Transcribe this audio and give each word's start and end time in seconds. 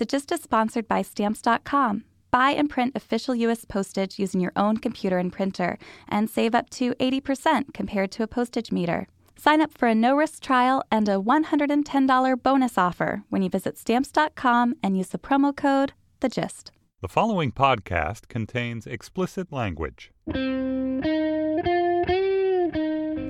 The 0.00 0.06
Gist 0.06 0.32
is 0.32 0.40
sponsored 0.40 0.88
by 0.88 1.02
Stamps.com. 1.02 2.04
Buy 2.30 2.52
and 2.52 2.70
print 2.70 2.92
official 2.96 3.34
U.S. 3.34 3.66
postage 3.66 4.18
using 4.18 4.40
your 4.40 4.52
own 4.56 4.78
computer 4.78 5.18
and 5.18 5.30
printer 5.30 5.76
and 6.08 6.30
save 6.30 6.54
up 6.54 6.70
to 6.70 6.94
80% 6.94 7.74
compared 7.74 8.10
to 8.12 8.22
a 8.22 8.26
postage 8.26 8.72
meter. 8.72 9.08
Sign 9.36 9.60
up 9.60 9.76
for 9.76 9.88
a 9.88 9.94
no 9.94 10.16
risk 10.16 10.42
trial 10.42 10.82
and 10.90 11.06
a 11.06 11.18
$110 11.18 12.42
bonus 12.42 12.78
offer 12.78 13.24
when 13.28 13.42
you 13.42 13.50
visit 13.50 13.76
Stamps.com 13.76 14.74
and 14.82 14.96
use 14.96 15.08
the 15.08 15.18
promo 15.18 15.54
code 15.54 15.92
The 16.20 16.30
Gist. 16.30 16.72
The 17.02 17.08
following 17.08 17.52
podcast 17.52 18.28
contains 18.28 18.86
explicit 18.86 19.52
language. 19.52 20.12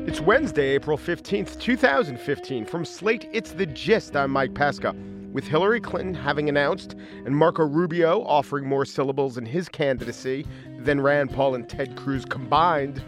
It's 0.06 0.20
Wednesday, 0.20 0.68
April 0.68 0.96
15th, 0.96 1.58
2015. 1.58 2.64
From 2.64 2.84
Slate, 2.84 3.28
it's 3.32 3.50
The 3.50 3.66
Gist. 3.66 4.14
I'm 4.14 4.30
Mike 4.30 4.54
Pesca. 4.54 4.94
With 5.32 5.46
Hillary 5.46 5.80
Clinton 5.80 6.12
having 6.12 6.48
announced 6.48 6.96
and 7.24 7.36
Marco 7.36 7.64
Rubio 7.64 8.24
offering 8.24 8.66
more 8.66 8.84
syllables 8.84 9.38
in 9.38 9.46
his 9.46 9.68
candidacy 9.68 10.44
than 10.80 11.00
Rand 11.00 11.30
Paul 11.30 11.54
and 11.54 11.68
Ted 11.68 11.96
Cruz 11.96 12.24
combined, 12.24 13.00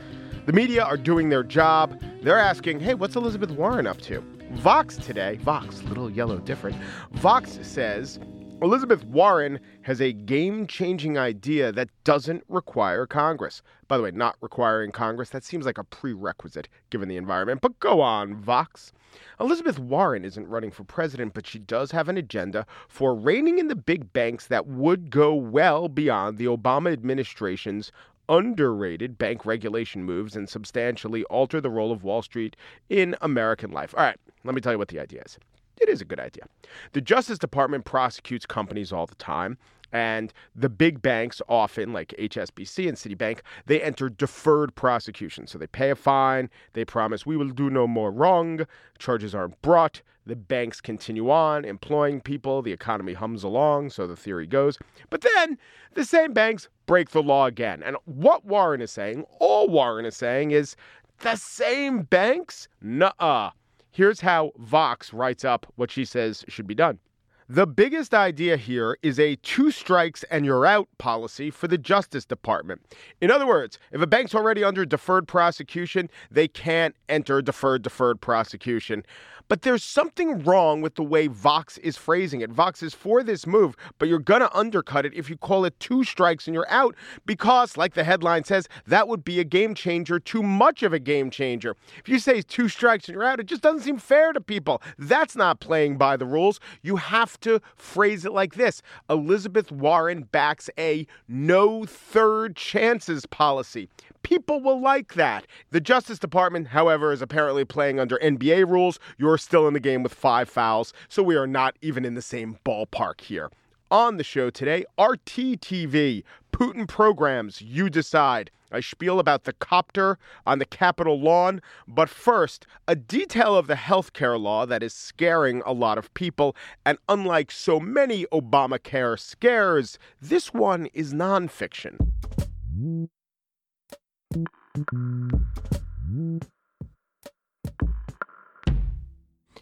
the 0.46 0.52
media 0.52 0.84
are 0.84 0.96
doing 0.96 1.30
their 1.30 1.42
job. 1.42 2.00
They're 2.22 2.38
asking, 2.38 2.78
hey, 2.78 2.94
what's 2.94 3.16
Elizabeth 3.16 3.50
Warren 3.50 3.88
up 3.88 4.00
to? 4.02 4.22
Vox 4.52 4.96
today, 4.98 5.36
Vox, 5.38 5.82
little 5.84 6.10
yellow 6.10 6.38
different. 6.38 6.76
Vox 7.12 7.58
says 7.62 8.20
Elizabeth 8.62 9.04
Warren 9.04 9.58
has 9.80 10.00
a 10.00 10.12
game 10.12 10.68
changing 10.68 11.18
idea 11.18 11.72
that 11.72 11.88
doesn't 12.04 12.44
require 12.48 13.08
Congress. 13.08 13.60
By 13.88 13.96
the 13.96 14.04
way, 14.04 14.12
not 14.12 14.36
requiring 14.40 14.92
Congress, 14.92 15.30
that 15.30 15.42
seems 15.42 15.66
like 15.66 15.78
a 15.78 15.84
prerequisite 15.84 16.68
given 16.88 17.08
the 17.08 17.16
environment. 17.16 17.60
But 17.60 17.80
go 17.80 18.00
on, 18.00 18.36
Vox. 18.36 18.92
Elizabeth 19.40 19.80
Warren 19.80 20.24
isn't 20.24 20.46
running 20.46 20.70
for 20.70 20.84
president, 20.84 21.34
but 21.34 21.44
she 21.44 21.58
does 21.58 21.90
have 21.90 22.08
an 22.08 22.16
agenda 22.16 22.64
for 22.86 23.16
reining 23.16 23.58
in 23.58 23.66
the 23.66 23.74
big 23.74 24.12
banks 24.12 24.46
that 24.46 24.68
would 24.68 25.10
go 25.10 25.34
well 25.34 25.88
beyond 25.88 26.38
the 26.38 26.44
Obama 26.44 26.92
administration's 26.92 27.90
underrated 28.28 29.18
bank 29.18 29.44
regulation 29.44 30.04
moves 30.04 30.36
and 30.36 30.48
substantially 30.48 31.24
alter 31.24 31.60
the 31.60 31.68
role 31.68 31.90
of 31.90 32.04
Wall 32.04 32.22
Street 32.22 32.54
in 32.88 33.16
American 33.22 33.72
life. 33.72 33.92
All 33.96 34.04
right, 34.04 34.20
let 34.44 34.54
me 34.54 34.60
tell 34.60 34.72
you 34.72 34.78
what 34.78 34.86
the 34.86 35.00
idea 35.00 35.22
is 35.26 35.36
it 35.80 35.88
is 35.88 36.00
a 36.00 36.04
good 36.04 36.20
idea. 36.20 36.44
The 36.92 37.00
Justice 37.00 37.38
Department 37.38 37.84
prosecutes 37.84 38.46
companies 38.46 38.92
all 38.92 39.06
the 39.06 39.14
time. 39.16 39.58
And 39.94 40.32
the 40.56 40.70
big 40.70 41.02
banks, 41.02 41.42
often 41.50 41.92
like 41.92 42.14
HSBC 42.18 42.88
and 42.88 42.96
Citibank, 42.96 43.40
they 43.66 43.82
enter 43.82 44.08
deferred 44.08 44.74
prosecution. 44.74 45.46
So 45.46 45.58
they 45.58 45.66
pay 45.66 45.90
a 45.90 45.94
fine, 45.94 46.48
they 46.72 46.84
promise 46.86 47.26
we 47.26 47.36
will 47.36 47.50
do 47.50 47.68
no 47.68 47.86
more 47.86 48.10
wrong, 48.10 48.66
charges 48.98 49.34
aren't 49.34 49.60
brought, 49.60 50.00
the 50.24 50.36
banks 50.36 50.80
continue 50.80 51.30
on 51.30 51.64
employing 51.64 52.20
people, 52.20 52.62
the 52.62 52.72
economy 52.72 53.12
hums 53.12 53.42
along, 53.42 53.90
so 53.90 54.06
the 54.06 54.16
theory 54.16 54.46
goes. 54.46 54.78
But 55.10 55.20
then 55.20 55.58
the 55.94 56.04
same 56.04 56.32
banks 56.32 56.68
break 56.86 57.10
the 57.10 57.22
law 57.22 57.46
again. 57.46 57.82
And 57.82 57.96
what 58.04 58.44
Warren 58.44 58.80
is 58.80 58.92
saying, 58.92 59.24
all 59.40 59.68
Warren 59.68 60.06
is 60.06 60.16
saying 60.16 60.52
is 60.52 60.76
the 61.18 61.36
same 61.36 62.02
banks? 62.02 62.68
Nuh 62.80 63.12
uh. 63.18 63.50
Here's 63.94 64.22
how 64.22 64.52
Vox 64.56 65.12
writes 65.12 65.44
up 65.44 65.70
what 65.76 65.90
she 65.90 66.06
says 66.06 66.46
should 66.48 66.66
be 66.66 66.74
done. 66.74 66.98
The 67.46 67.66
biggest 67.66 68.14
idea 68.14 68.56
here 68.56 68.96
is 69.02 69.18
a 69.18 69.36
two 69.36 69.70
strikes 69.70 70.24
and 70.30 70.46
you're 70.46 70.64
out 70.64 70.88
policy 70.96 71.50
for 71.50 71.68
the 71.68 71.76
Justice 71.76 72.24
Department. 72.24 72.80
In 73.20 73.30
other 73.30 73.46
words, 73.46 73.78
if 73.90 74.00
a 74.00 74.06
bank's 74.06 74.34
already 74.34 74.64
under 74.64 74.86
deferred 74.86 75.28
prosecution, 75.28 76.08
they 76.30 76.48
can't 76.48 76.96
enter 77.10 77.42
deferred 77.42 77.82
deferred 77.82 78.22
prosecution. 78.22 79.04
But 79.52 79.60
there's 79.60 79.84
something 79.84 80.42
wrong 80.44 80.80
with 80.80 80.94
the 80.94 81.02
way 81.02 81.26
Vox 81.26 81.76
is 81.76 81.98
phrasing 81.98 82.40
it. 82.40 82.48
Vox 82.48 82.82
is 82.82 82.94
for 82.94 83.22
this 83.22 83.46
move, 83.46 83.76
but 83.98 84.08
you're 84.08 84.18
going 84.18 84.40
to 84.40 84.56
undercut 84.56 85.04
it 85.04 85.12
if 85.12 85.28
you 85.28 85.36
call 85.36 85.66
it 85.66 85.78
two 85.78 86.04
strikes 86.04 86.46
and 86.46 86.54
you're 86.54 86.70
out 86.70 86.96
because, 87.26 87.76
like 87.76 87.92
the 87.92 88.02
headline 88.02 88.44
says, 88.44 88.66
that 88.86 89.08
would 89.08 89.24
be 89.26 89.40
a 89.40 89.44
game 89.44 89.74
changer, 89.74 90.18
too 90.18 90.42
much 90.42 90.82
of 90.82 90.94
a 90.94 90.98
game 90.98 91.28
changer. 91.30 91.76
If 91.98 92.08
you 92.08 92.18
say 92.18 92.40
two 92.40 92.70
strikes 92.70 93.08
and 93.08 93.14
you're 93.14 93.24
out, 93.24 93.40
it 93.40 93.46
just 93.46 93.60
doesn't 93.60 93.82
seem 93.82 93.98
fair 93.98 94.32
to 94.32 94.40
people. 94.40 94.80
That's 94.96 95.36
not 95.36 95.60
playing 95.60 95.98
by 95.98 96.16
the 96.16 96.24
rules. 96.24 96.58
You 96.80 96.96
have 96.96 97.38
to 97.40 97.60
phrase 97.76 98.24
it 98.24 98.32
like 98.32 98.54
this 98.54 98.80
Elizabeth 99.10 99.70
Warren 99.70 100.22
backs 100.22 100.70
a 100.78 101.06
no 101.28 101.84
third 101.84 102.56
chances 102.56 103.26
policy. 103.26 103.90
People 104.22 104.60
will 104.60 104.80
like 104.80 105.14
that. 105.14 105.46
The 105.70 105.80
Justice 105.80 106.18
Department, 106.18 106.68
however, 106.68 107.12
is 107.12 107.22
apparently 107.22 107.64
playing 107.64 107.98
under 107.98 108.18
NBA 108.18 108.68
rules. 108.68 108.98
You're 109.18 109.38
still 109.38 109.66
in 109.66 109.74
the 109.74 109.80
game 109.80 110.02
with 110.02 110.14
five 110.14 110.48
fouls, 110.48 110.92
so 111.08 111.22
we 111.22 111.36
are 111.36 111.46
not 111.46 111.76
even 111.82 112.04
in 112.04 112.14
the 112.14 112.22
same 112.22 112.58
ballpark 112.64 113.20
here. 113.20 113.50
On 113.90 114.16
the 114.16 114.24
show 114.24 114.48
today, 114.48 114.84
RTTV, 114.98 116.22
Putin 116.52 116.88
programs, 116.88 117.60
you 117.60 117.90
decide. 117.90 118.50
I 118.70 118.80
spiel 118.80 119.18
about 119.18 119.44
the 119.44 119.52
copter 119.52 120.18
on 120.46 120.58
the 120.58 120.64
Capitol 120.64 121.20
lawn. 121.20 121.60
But 121.86 122.08
first, 122.08 122.66
a 122.88 122.96
detail 122.96 123.54
of 123.54 123.66
the 123.66 123.74
healthcare 123.74 124.40
law 124.40 124.64
that 124.64 124.82
is 124.82 124.94
scaring 124.94 125.62
a 125.66 125.72
lot 125.72 125.98
of 125.98 126.12
people. 126.14 126.56
And 126.86 126.96
unlike 127.08 127.50
so 127.50 127.78
many 127.78 128.24
Obamacare 128.32 129.18
scares, 129.18 129.98
this 130.22 130.54
one 130.54 130.86
is 130.94 131.12
nonfiction. 131.12 131.98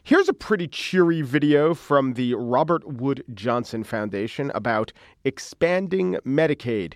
Here's 0.05 0.29
a 0.29 0.33
pretty 0.33 0.69
cheery 0.69 1.23
video 1.23 1.75
from 1.75 2.15
the 2.15 2.35
Robert 2.35 2.87
Wood 2.87 3.25
Johnson 3.35 3.83
Foundation 3.83 4.53
about 4.55 4.93
expanding 5.25 6.17
Medicaid. 6.25 6.95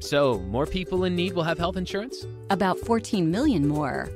So, 0.00 0.40
more 0.40 0.66
people 0.66 1.04
in 1.04 1.16
need 1.16 1.32
will 1.32 1.44
have 1.44 1.56
health 1.56 1.78
insurance? 1.78 2.26
About 2.50 2.78
14 2.80 3.30
million 3.30 3.66
more. 3.66 4.10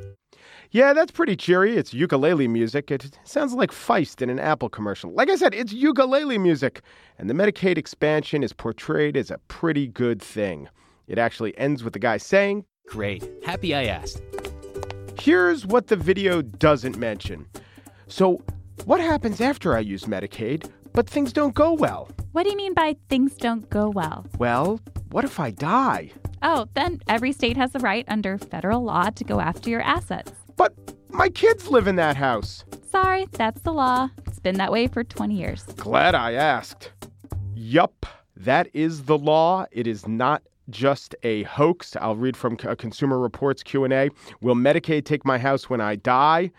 Yeah, 0.71 0.93
that's 0.93 1.13
pretty 1.13 1.35
cheery. 1.35 1.79
It's 1.79 1.95
ukulele 1.95 2.49
music. 2.49 2.91
It 2.91 3.19
sounds 3.25 3.55
like 3.55 3.71
Feist 3.71 4.21
in 4.21 4.29
an 4.29 4.39
Apple 4.39 4.69
commercial. 4.69 5.11
Like 5.13 5.31
I 5.31 5.37
said, 5.37 5.55
it's 5.55 5.73
ukulele 5.73 6.37
music. 6.37 6.83
And 7.17 7.31
the 7.31 7.35
Medicaid 7.35 7.79
expansion 7.79 8.43
is 8.43 8.53
portrayed 8.53 9.17
as 9.17 9.31
a 9.31 9.39
pretty 9.49 9.87
good 9.87 10.21
thing. 10.21 10.69
It 11.07 11.17
actually 11.17 11.57
ends 11.57 11.83
with 11.83 11.95
the 11.95 11.99
guy 11.99 12.19
saying, 12.19 12.67
Great. 12.89 13.23
Happy 13.45 13.75
I 13.75 13.85
asked. 13.85 14.23
Here's 15.21 15.67
what 15.67 15.89
the 15.89 15.97
video 15.97 16.41
doesn't 16.43 16.97
mention. 16.97 17.47
So, 18.07 18.43
what 18.85 19.01
happens 19.01 19.41
after 19.41 19.77
I 19.77 19.81
use 19.81 20.05
Medicaid, 20.05 20.71
but 20.95 21.09
things 21.09 21.33
don't 21.33 21.55
go 21.55 21.73
well? 21.73 22.09
What 22.33 22.45
do 22.45 22.51
you 22.51 22.57
mean 22.57 22.73
by 22.73 22.97
things 23.11 23.35
don't 23.35 23.69
go 23.69 23.91
well? 23.91 24.27
Well, 24.39 24.81
what 25.11 25.25
if 25.25 25.39
I 25.39 25.51
die? 25.51 26.13
Oh, 26.43 26.67
then 26.75 27.01
every 27.09 27.33
state 27.33 27.57
has 27.57 27.73
the 27.73 27.81
right 27.81 28.07
under 28.09 28.39
federal 28.39 28.83
law 28.83 29.11
to 29.11 29.25
go 29.25 29.41
after 29.41 29.69
your 29.69 29.83
assets. 29.83 30.33
But 30.57 30.73
my 31.11 31.29
kids 31.29 31.69
live 31.69 31.89
in 31.89 31.97
that 31.97 32.17
house. 32.17 32.65
Sorry, 32.91 33.27
that's 33.33 33.61
the 33.63 33.73
law. 33.73 34.09
It's 34.27 34.39
been 34.39 34.57
that 34.57 34.73
way 34.73 34.87
for 34.87 35.05
20 35.05 35.35
years. 35.35 35.65
Glad 35.77 36.15
I 36.15 36.33
asked. 36.33 36.93
Yup, 37.55 38.07
that 38.37 38.69
is 38.73 39.05
the 39.05 39.19
law. 39.19 39.67
It 39.73 39.87
is 39.87 40.07
not 40.09 40.43
just 40.71 41.15
a 41.23 41.43
hoax. 41.45 41.97
I'll 41.97 42.17
read 42.17 42.37
from 42.37 42.57
Consumer 42.57 43.19
Reports 43.19 43.63
Q&A. 43.63 44.11
Will 44.41 44.55
Medicaid 44.55 45.05
take 45.05 45.25
my 45.25 45.39
house 45.39 45.71
when 45.71 45.81
I 45.81 45.97
die? 45.97 46.51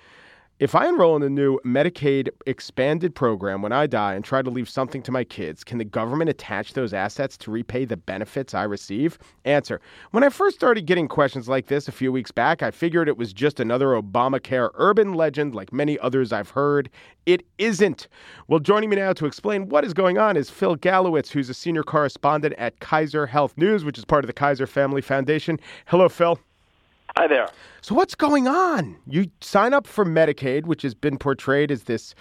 If 0.60 0.76
I 0.76 0.90
enroll 0.90 1.16
in 1.16 1.22
the 1.22 1.30
new 1.30 1.58
Medicaid 1.66 2.28
expanded 2.46 3.16
program 3.16 3.62
when 3.62 3.72
I 3.72 3.88
die 3.88 4.16
and 4.16 4.26
try 4.26 4.42
to 4.42 4.50
leave 4.50 4.68
something 4.68 5.02
to 5.04 5.12
my 5.12 5.24
kids, 5.24 5.64
can 5.64 5.78
the 5.78 5.86
government 5.86 6.30
attach 6.30 6.74
those 6.74 6.94
assets 6.94 7.38
to 7.38 7.52
repay 7.52 7.86
the 7.86 7.96
benefits 7.96 8.54
I 8.54 8.64
receive? 8.64 9.18
Answer 9.46 9.80
When 10.12 10.22
I 10.22 10.28
first 10.28 10.58
started 10.58 10.86
getting 10.86 11.08
questions 11.08 11.48
like 11.48 11.68
this 11.68 11.88
a 11.88 11.94
few 11.94 12.12
weeks 12.12 12.32
back, 12.32 12.62
I 12.62 12.72
figured 12.72 13.08
it 13.08 13.18
was 13.18 13.32
just 13.32 13.62
another 13.62 13.92
Obamacare 13.92 14.72
urban 14.74 15.14
legend 15.14 15.56
like 15.56 15.72
many 15.72 15.98
others 16.00 16.34
I've 16.34 16.50
heard. 16.50 16.90
It 17.26 17.46
isn't. 17.58 18.10
Well, 18.50 18.60
joining 18.60 18.90
me 18.90 18.98
now 18.98 19.14
to 19.14 19.26
explain 19.26 19.70
what 19.70 19.86
is 19.86 19.94
going 19.94 20.18
on 20.18 20.36
is 20.36 20.50
Phil 20.50 20.76
Galewitz, 20.76 21.30
who's 21.30 21.50
a 21.50 21.54
senior 21.54 21.84
correspondent 21.84 22.54
at 22.58 22.82
Kaiser 22.82 23.28
Health 23.28 23.58
News, 23.58 23.86
which 23.86 23.98
is 23.98 24.04
part 24.04 24.26
of 24.26 24.28
the 24.28 24.34
Kaiser 24.34 24.68
Family 24.68 25.02
Foundation. 25.02 25.58
Hello, 25.86 26.10
Phil. 26.10 26.38
Hi 27.18 27.28
there. 27.28 27.50
So, 27.82 27.96
what's 27.96 28.16
going 28.16 28.48
on? 28.48 28.98
You 29.08 29.30
sign 29.42 29.74
up 29.74 29.88
for 29.88 30.06
Medicaid, 30.06 30.66
which 30.66 30.82
has 30.84 30.94
been 30.94 31.18
portrayed 31.18 31.72
as 31.72 31.84
this 31.84 32.14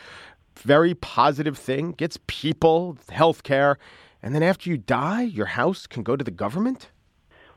very 0.56 0.94
positive 0.94 1.56
thing, 1.56 1.92
gets 1.92 2.18
people 2.26 2.98
health 3.10 3.42
care, 3.42 3.78
and 4.22 4.34
then 4.34 4.42
after 4.42 4.70
you 4.70 4.76
die, 4.76 5.22
your 5.22 5.46
house 5.46 5.86
can 5.86 6.02
go 6.02 6.16
to 6.16 6.24
the 6.24 6.30
government? 6.30 6.90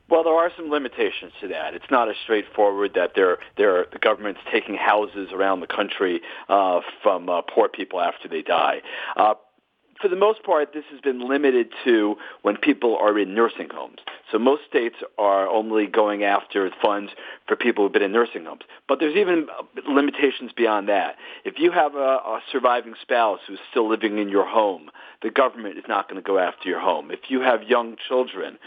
Well, 0.10 0.26
there 0.26 0.34
are 0.34 0.52
some 0.58 0.70
limitations 0.70 1.32
to 1.40 1.48
that. 1.48 1.74
It's 1.74 1.90
not 1.90 2.10
as 2.10 2.16
straightforward 2.22 2.92
that 2.96 3.12
there, 3.16 3.38
there, 3.58 3.86
the 3.94 4.00
government's 4.00 4.42
taking 4.52 4.76
houses 4.76 5.30
around 5.32 5.62
the 5.62 5.68
country 5.68 6.20
uh, 6.50 6.82
from 7.02 7.30
uh, 7.30 7.42
poor 7.44 7.70
people 7.70 8.02
after 8.02 8.28
they 8.28 8.42
die. 8.42 8.82
Uh, 9.16 9.36
for 10.02 10.08
the 10.08 10.16
most 10.16 10.44
part, 10.44 10.74
this 10.74 10.84
has 10.92 11.00
been 11.02 11.28
limited 11.28 11.70
to 11.86 12.16
when 12.42 12.58
people 12.58 12.98
are 12.98 13.18
in 13.18 13.34
nursing 13.34 13.70
homes. 13.74 14.00
So 14.32 14.40
most 14.40 14.64
states 14.68 14.96
are 15.18 15.48
only 15.48 15.88
going 15.88 16.24
after 16.24 16.70
funds 16.82 17.12
for 17.48 17.56
people 17.56 17.84
who've 17.84 17.94
been 17.94 18.02
in 18.02 18.12
nursing 18.12 18.46
homes. 18.46 18.62
But 18.88 19.00
there's 19.00 19.16
even 19.16 19.48
limitations 19.88 20.52
beyond 20.56 20.88
that. 20.90 21.16
If 21.44 21.56
you 21.58 21.72
have 21.72 21.96
a, 21.96 21.98
a 21.98 22.42
surviving 22.52 22.94
spouse 23.02 23.40
who's 23.48 23.60
still 23.70 23.90
living 23.90 24.18
in 24.18 24.30
your 24.30 24.48
home, 24.48 24.90
the 25.22 25.30
government 25.30 25.78
is 25.78 25.84
not 25.88 26.10
going 26.10 26.22
to 26.22 26.26
go 26.26 26.40
after 26.40 26.68
your 26.68 26.80
home. 26.80 27.12
If 27.12 27.30
you 27.30 27.42
have 27.42 27.64
young 27.64 27.96
children 28.08 28.58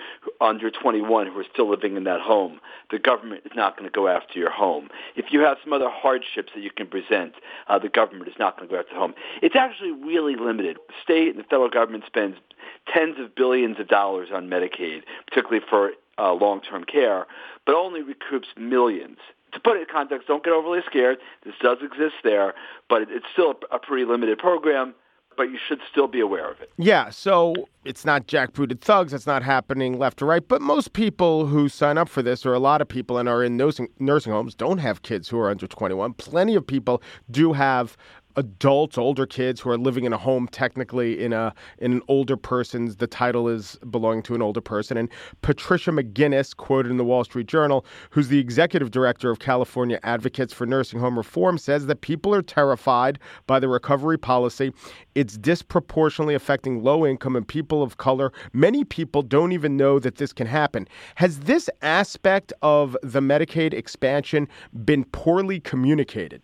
under 0.41 0.71
21 0.71 1.27
who 1.27 1.39
are 1.41 1.45
still 1.53 1.69
living 1.69 1.97
in 1.97 2.05
that 2.05 2.21
home, 2.21 2.61
the 2.91 2.99
government 2.99 3.43
is 3.45 3.53
not 3.57 3.77
going 3.77 3.91
to 3.91 3.95
go 3.95 4.07
after 4.07 4.39
your 4.39 4.51
home. 4.51 4.89
If 5.17 5.27
you 5.31 5.41
have 5.41 5.57
some 5.65 5.73
other 5.73 5.91
hardships 5.91 6.53
that 6.55 6.63
you 6.63 6.71
can 6.71 6.87
present, 6.87 7.35
uh, 7.69 7.79
the 7.79 7.89
government 7.89 8.29
is 8.29 8.35
not 8.39 8.57
going 8.57 8.69
to 8.69 8.73
go 8.73 8.79
after 8.79 8.95
the 8.95 9.01
home. 9.01 9.15
It's 9.43 9.57
actually 9.57 9.93
really 9.93 10.37
limited. 10.37 10.79
State 11.25 11.35
and 11.35 11.39
the 11.43 11.49
federal 11.49 11.71
government 11.71 12.05
spends 12.07 12.37
tens 12.93 13.19
of 13.19 13.35
billions 13.35 13.79
of 13.81 13.89
dollars 13.89 14.29
on 14.33 14.49
Medicaid, 14.49 15.03
particularly 15.27 15.65
for 15.69 15.93
uh, 16.19 16.33
long-term 16.33 16.85
care, 16.85 17.27
but 17.67 17.75
only 17.75 18.01
recoups 18.01 18.57
millions 18.57 19.19
to 19.53 19.61
put 19.61 19.77
it 19.77 19.81
in 19.83 19.87
context, 19.87 20.27
don't 20.27 20.43
get 20.43 20.53
overly 20.53 20.81
scared. 20.85 21.19
This 21.45 21.55
does 21.63 21.79
exist 21.81 22.17
there, 22.25 22.55
but 22.89 23.03
it's 23.03 23.27
still 23.33 23.55
a 23.71 23.79
pretty 23.79 24.05
limited 24.05 24.39
program 24.39 24.95
but 25.37 25.51
you 25.51 25.59
should 25.69 25.81
still 25.91 26.07
be 26.07 26.21
aware 26.21 26.51
of 26.51 26.61
it. 26.61 26.71
Yeah, 26.77 27.11
so 27.11 27.55
it's 27.85 28.05
not 28.05 28.27
jackbooted 28.27 28.81
thugs. 28.81 29.13
It's 29.13 29.27
not 29.27 29.43
happening 29.43 29.99
left 29.99 30.19
to 30.19 30.25
right. 30.25 30.47
But 30.47 30.63
most 30.63 30.93
people 30.93 31.47
who 31.47 31.69
sign 31.69 31.99
up 31.99 32.09
for 32.09 32.23
this, 32.23 32.47
or 32.47 32.55
a 32.55 32.59
lot 32.59 32.81
of 32.81 32.89
people 32.89 33.19
and 33.19 33.29
are 33.29 33.43
in 33.43 33.57
nursing, 33.57 33.89
nursing 33.99 34.33
homes, 34.33 34.55
don't 34.55 34.79
have 34.79 35.03
kids 35.03 35.29
who 35.29 35.39
are 35.39 35.51
under 35.51 35.67
21. 35.67 36.15
Plenty 36.15 36.55
of 36.55 36.67
people 36.67 37.03
do 37.31 37.53
have 37.53 37.97
adults, 38.37 38.99
older 38.99 39.27
kids 39.27 39.61
who 39.61 39.71
are 39.71 39.79
living 39.79 40.05
in 40.05 40.13
a 40.13 40.19
home 40.19 40.49
technically 40.49 41.23
in 41.23 41.33
a 41.33 41.55
in 41.79 41.93
an 41.93 42.03
older 42.09 42.37
person's 42.37 42.97
the 42.97 43.07
title 43.07 43.49
is 43.49 43.77
belonging 43.91 44.23
to 44.25 44.35
an 44.35 44.43
older 44.43 44.61
person. 44.61 44.97
And 44.97 45.09
Patricia 45.43 45.91
McGinnis 45.91 46.57
quoted 46.57 46.91
in 46.91 46.97
the 46.97 47.05
Wall 47.05 47.25
Street 47.25 47.47
Journal 47.47 47.85
who's 48.11 48.29
the 48.29 48.39
executive 48.39 48.91
director 48.91 49.31
of 49.31 49.39
California 49.39 49.99
Advocates 50.03 50.53
for 50.53 50.67
Nursing 50.67 51.01
Home 51.01 51.17
Reform 51.17 51.59
says 51.59 51.87
that 51.87 52.01
people 52.01 52.35
are 52.35 52.43
terrified 52.43 53.19
by 53.47 53.61
the 53.61 53.69
recovery 53.69 54.19
policy. 54.19 54.73
It's 55.15 55.37
disproportionately 55.37 56.35
affecting 56.35 56.83
low 56.83 57.07
income 57.07 57.37
and 57.37 57.47
people 57.47 57.83
of 57.83 57.99
color. 57.99 58.33
Many 58.53 58.85
people 58.85 59.23
don't 59.23 59.53
even 59.53 59.77
know 59.77 59.99
that 59.99 60.17
this 60.17 60.33
can 60.33 60.47
happen. 60.47 60.89
Has 61.17 61.41
this 61.41 61.71
aspect 61.83 62.53
of 62.63 62.97
the 63.03 63.21
Medicaid 63.21 63.73
expansion 63.73 64.49
been 64.85 65.05
poorly 65.05 65.61
communicated 65.61 66.43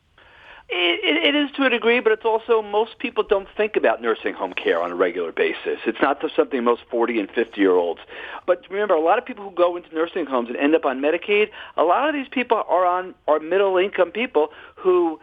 it, 0.73 1.35
it, 1.35 1.35
is 1.35 1.51
to 1.57 1.65
a 1.65 1.71
degree, 1.71 2.01
but 2.01 2.13
it's 2.13 2.25
also 2.25 2.63
most 2.63 2.99
people 2.99 3.25
don't 3.25 3.49
think 3.57 3.77
about 3.77 4.01
nursing 4.01 4.35
home 4.35 4.53
care 4.53 4.81
on 4.81 4.91
a 4.91 4.95
regular 4.95 5.33
basis. 5.33 5.79
It's 5.87 6.01
not 6.01 6.23
something 6.37 6.63
most 6.63 6.83
40 6.91 7.21
and 7.21 7.31
50 7.31 7.61
year 7.61 7.73
olds. 7.73 8.01
But 8.47 8.65
remember, 8.71 8.95
a 8.95 9.01
lot 9.01 9.19
of 9.19 9.27
people 9.27 9.49
who 9.49 9.55
go 9.55 9.77
into 9.77 9.93
nursing 9.95 10.27
homes 10.27 10.49
and 10.49 10.57
end 10.57 10.75
up 10.75 10.85
on 10.85 11.01
Medicaid, 11.01 11.49
a 11.77 11.83
lot 11.83 12.09
of 12.09 12.15
these 12.15 12.29
people 12.29 12.63
are 12.69 12.87
on 12.87 13.15
are 13.27 13.41
middle 13.41 13.77
income 13.79 14.11
people 14.13 14.49
who 14.77 15.21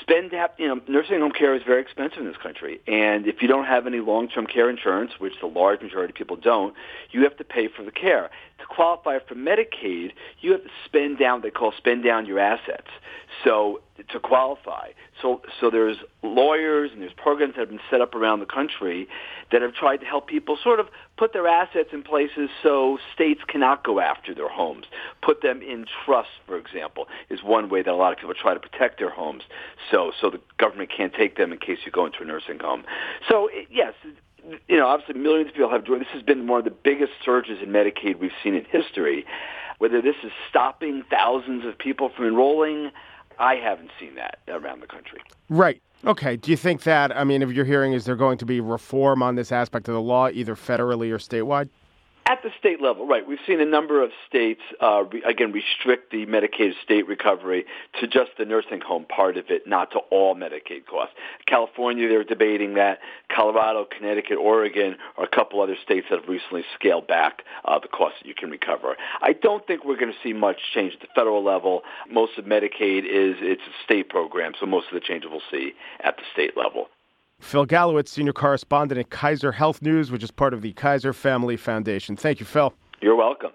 spend 0.00 0.32
you 0.58 0.66
know 0.66 0.80
nursing 0.88 1.20
home 1.20 1.32
care 1.32 1.54
is 1.54 1.62
very 1.64 1.80
expensive 1.80 2.18
in 2.18 2.26
this 2.26 2.36
country 2.36 2.80
and 2.86 3.26
if 3.26 3.40
you 3.40 3.48
don't 3.48 3.66
have 3.66 3.86
any 3.86 4.00
long-term 4.00 4.46
care 4.46 4.68
insurance 4.68 5.12
which 5.18 5.34
the 5.40 5.46
large 5.46 5.80
majority 5.80 6.10
of 6.10 6.16
people 6.16 6.36
don't 6.36 6.74
you 7.12 7.22
have 7.22 7.36
to 7.36 7.44
pay 7.44 7.68
for 7.68 7.84
the 7.84 7.92
care 7.92 8.28
to 8.58 8.66
qualify 8.66 9.18
for 9.26 9.36
medicaid 9.36 10.12
you 10.40 10.52
have 10.52 10.62
to 10.62 10.70
spend 10.84 11.18
down 11.18 11.40
they 11.40 11.50
call 11.50 11.72
spend 11.78 12.02
down 12.02 12.26
your 12.26 12.38
assets 12.38 12.88
so 13.44 13.80
to 14.10 14.20
qualify 14.20 14.88
so 15.22 15.40
so 15.60 15.70
there's 15.70 15.96
lawyers 16.22 16.90
and 16.92 17.02
there's 17.02 17.12
programs 17.16 17.54
that 17.54 17.60
have 17.60 17.68
been 17.68 17.80
set 17.90 18.00
up 18.00 18.14
around 18.14 18.40
the 18.40 18.46
country 18.46 19.08
that 19.52 19.62
have 19.62 19.74
tried 19.74 19.98
to 19.98 20.06
help 20.06 20.26
people 20.26 20.58
sort 20.62 20.80
of 20.80 20.86
put 21.16 21.32
their 21.32 21.46
assets 21.46 21.90
in 21.92 22.02
places 22.02 22.48
so 22.62 22.98
states 23.14 23.40
cannot 23.48 23.84
go 23.84 24.00
after 24.00 24.34
their 24.34 24.48
homes 24.48 24.86
put 25.22 25.42
them 25.42 25.62
in 25.62 25.86
trust 26.04 26.28
for 26.46 26.58
example 26.58 27.06
is 27.30 27.42
one 27.42 27.68
way 27.68 27.82
that 27.82 27.92
a 27.92 27.96
lot 27.96 28.12
of 28.12 28.18
people 28.18 28.34
try 28.34 28.54
to 28.54 28.60
protect 28.60 28.98
their 28.98 29.10
homes 29.10 29.42
so 29.90 30.12
so 30.20 30.30
the 30.30 30.40
government 30.58 30.90
can't 30.94 31.14
take 31.14 31.36
them 31.36 31.52
in 31.52 31.58
case 31.58 31.78
you 31.84 31.92
go 31.92 32.06
into 32.06 32.22
a 32.22 32.24
nursing 32.24 32.58
home. 32.58 32.84
So 33.28 33.48
yes, 33.70 33.94
you 34.68 34.76
know, 34.76 34.86
obviously 34.86 35.20
millions 35.20 35.48
of 35.48 35.54
people 35.54 35.70
have 35.70 35.84
joined. 35.84 36.02
This 36.02 36.08
has 36.12 36.22
been 36.22 36.46
one 36.46 36.58
of 36.58 36.64
the 36.64 36.70
biggest 36.70 37.12
surges 37.24 37.58
in 37.62 37.70
Medicaid 37.70 38.18
we've 38.18 38.30
seen 38.42 38.54
in 38.54 38.64
history. 38.64 39.24
Whether 39.78 40.00
this 40.00 40.16
is 40.24 40.32
stopping 40.48 41.02
thousands 41.10 41.66
of 41.66 41.76
people 41.78 42.10
from 42.14 42.26
enrolling, 42.26 42.90
I 43.38 43.56
haven't 43.56 43.90
seen 44.00 44.14
that 44.16 44.38
around 44.48 44.80
the 44.80 44.86
country. 44.86 45.20
Right. 45.48 45.82
Okay. 46.04 46.36
Do 46.36 46.50
you 46.50 46.56
think 46.56 46.82
that, 46.84 47.16
I 47.16 47.24
mean, 47.24 47.42
if 47.42 47.52
you're 47.52 47.64
hearing, 47.64 47.92
is 47.92 48.04
there 48.04 48.16
going 48.16 48.38
to 48.38 48.46
be 48.46 48.60
reform 48.60 49.22
on 49.22 49.34
this 49.34 49.52
aspect 49.52 49.88
of 49.88 49.94
the 49.94 50.00
law, 50.00 50.28
either 50.28 50.54
federally 50.54 51.10
or 51.10 51.18
statewide? 51.18 51.68
At 52.28 52.42
the 52.42 52.50
state 52.58 52.82
level, 52.82 53.06
right. 53.06 53.24
We've 53.24 53.38
seen 53.46 53.60
a 53.60 53.64
number 53.64 54.02
of 54.02 54.10
states, 54.28 54.60
uh, 54.82 55.04
re- 55.04 55.22
again, 55.22 55.52
restrict 55.52 56.10
the 56.10 56.26
Medicaid 56.26 56.76
estate 56.76 57.06
recovery 57.06 57.64
to 58.00 58.08
just 58.08 58.32
the 58.36 58.44
nursing 58.44 58.80
home 58.80 59.04
part 59.04 59.36
of 59.36 59.44
it, 59.48 59.68
not 59.68 59.92
to 59.92 59.98
all 60.10 60.34
Medicaid 60.34 60.86
costs. 60.86 61.14
California, 61.46 62.08
they're 62.08 62.24
debating 62.24 62.74
that. 62.74 62.98
Colorado, 63.32 63.84
Connecticut, 63.84 64.38
Oregon 64.38 64.96
are 65.16 65.24
a 65.24 65.28
couple 65.28 65.60
other 65.60 65.76
states 65.84 66.08
that 66.10 66.18
have 66.18 66.28
recently 66.28 66.64
scaled 66.74 67.06
back 67.06 67.44
uh, 67.64 67.78
the 67.78 67.86
costs 67.86 68.18
that 68.20 68.26
you 68.26 68.34
can 68.34 68.50
recover. 68.50 68.96
I 69.22 69.32
don't 69.32 69.64
think 69.64 69.84
we're 69.84 69.96
going 69.96 70.12
to 70.12 70.18
see 70.20 70.32
much 70.32 70.58
change 70.74 70.94
at 70.94 71.00
the 71.02 71.08
federal 71.14 71.44
level. 71.44 71.82
Most 72.10 72.38
of 72.38 72.44
Medicaid 72.44 73.04
is 73.04 73.36
it's 73.38 73.62
a 73.62 73.84
state 73.84 74.08
program, 74.08 74.54
so 74.58 74.66
most 74.66 74.88
of 74.88 74.94
the 74.94 75.00
changes 75.00 75.30
we'll 75.30 75.40
see 75.48 75.74
at 76.00 76.16
the 76.16 76.24
state 76.32 76.56
level. 76.56 76.88
Phil 77.40 77.66
Galewitz, 77.66 78.08
senior 78.08 78.32
correspondent 78.32 78.98
at 78.98 79.10
Kaiser 79.10 79.52
Health 79.52 79.80
News, 79.82 80.10
which 80.10 80.24
is 80.24 80.30
part 80.30 80.52
of 80.52 80.62
the 80.62 80.72
Kaiser 80.72 81.12
Family 81.12 81.56
Foundation. 81.56 82.16
Thank 82.16 82.40
you, 82.40 82.46
Phil. 82.46 82.74
You're 83.00 83.14
welcome. 83.14 83.50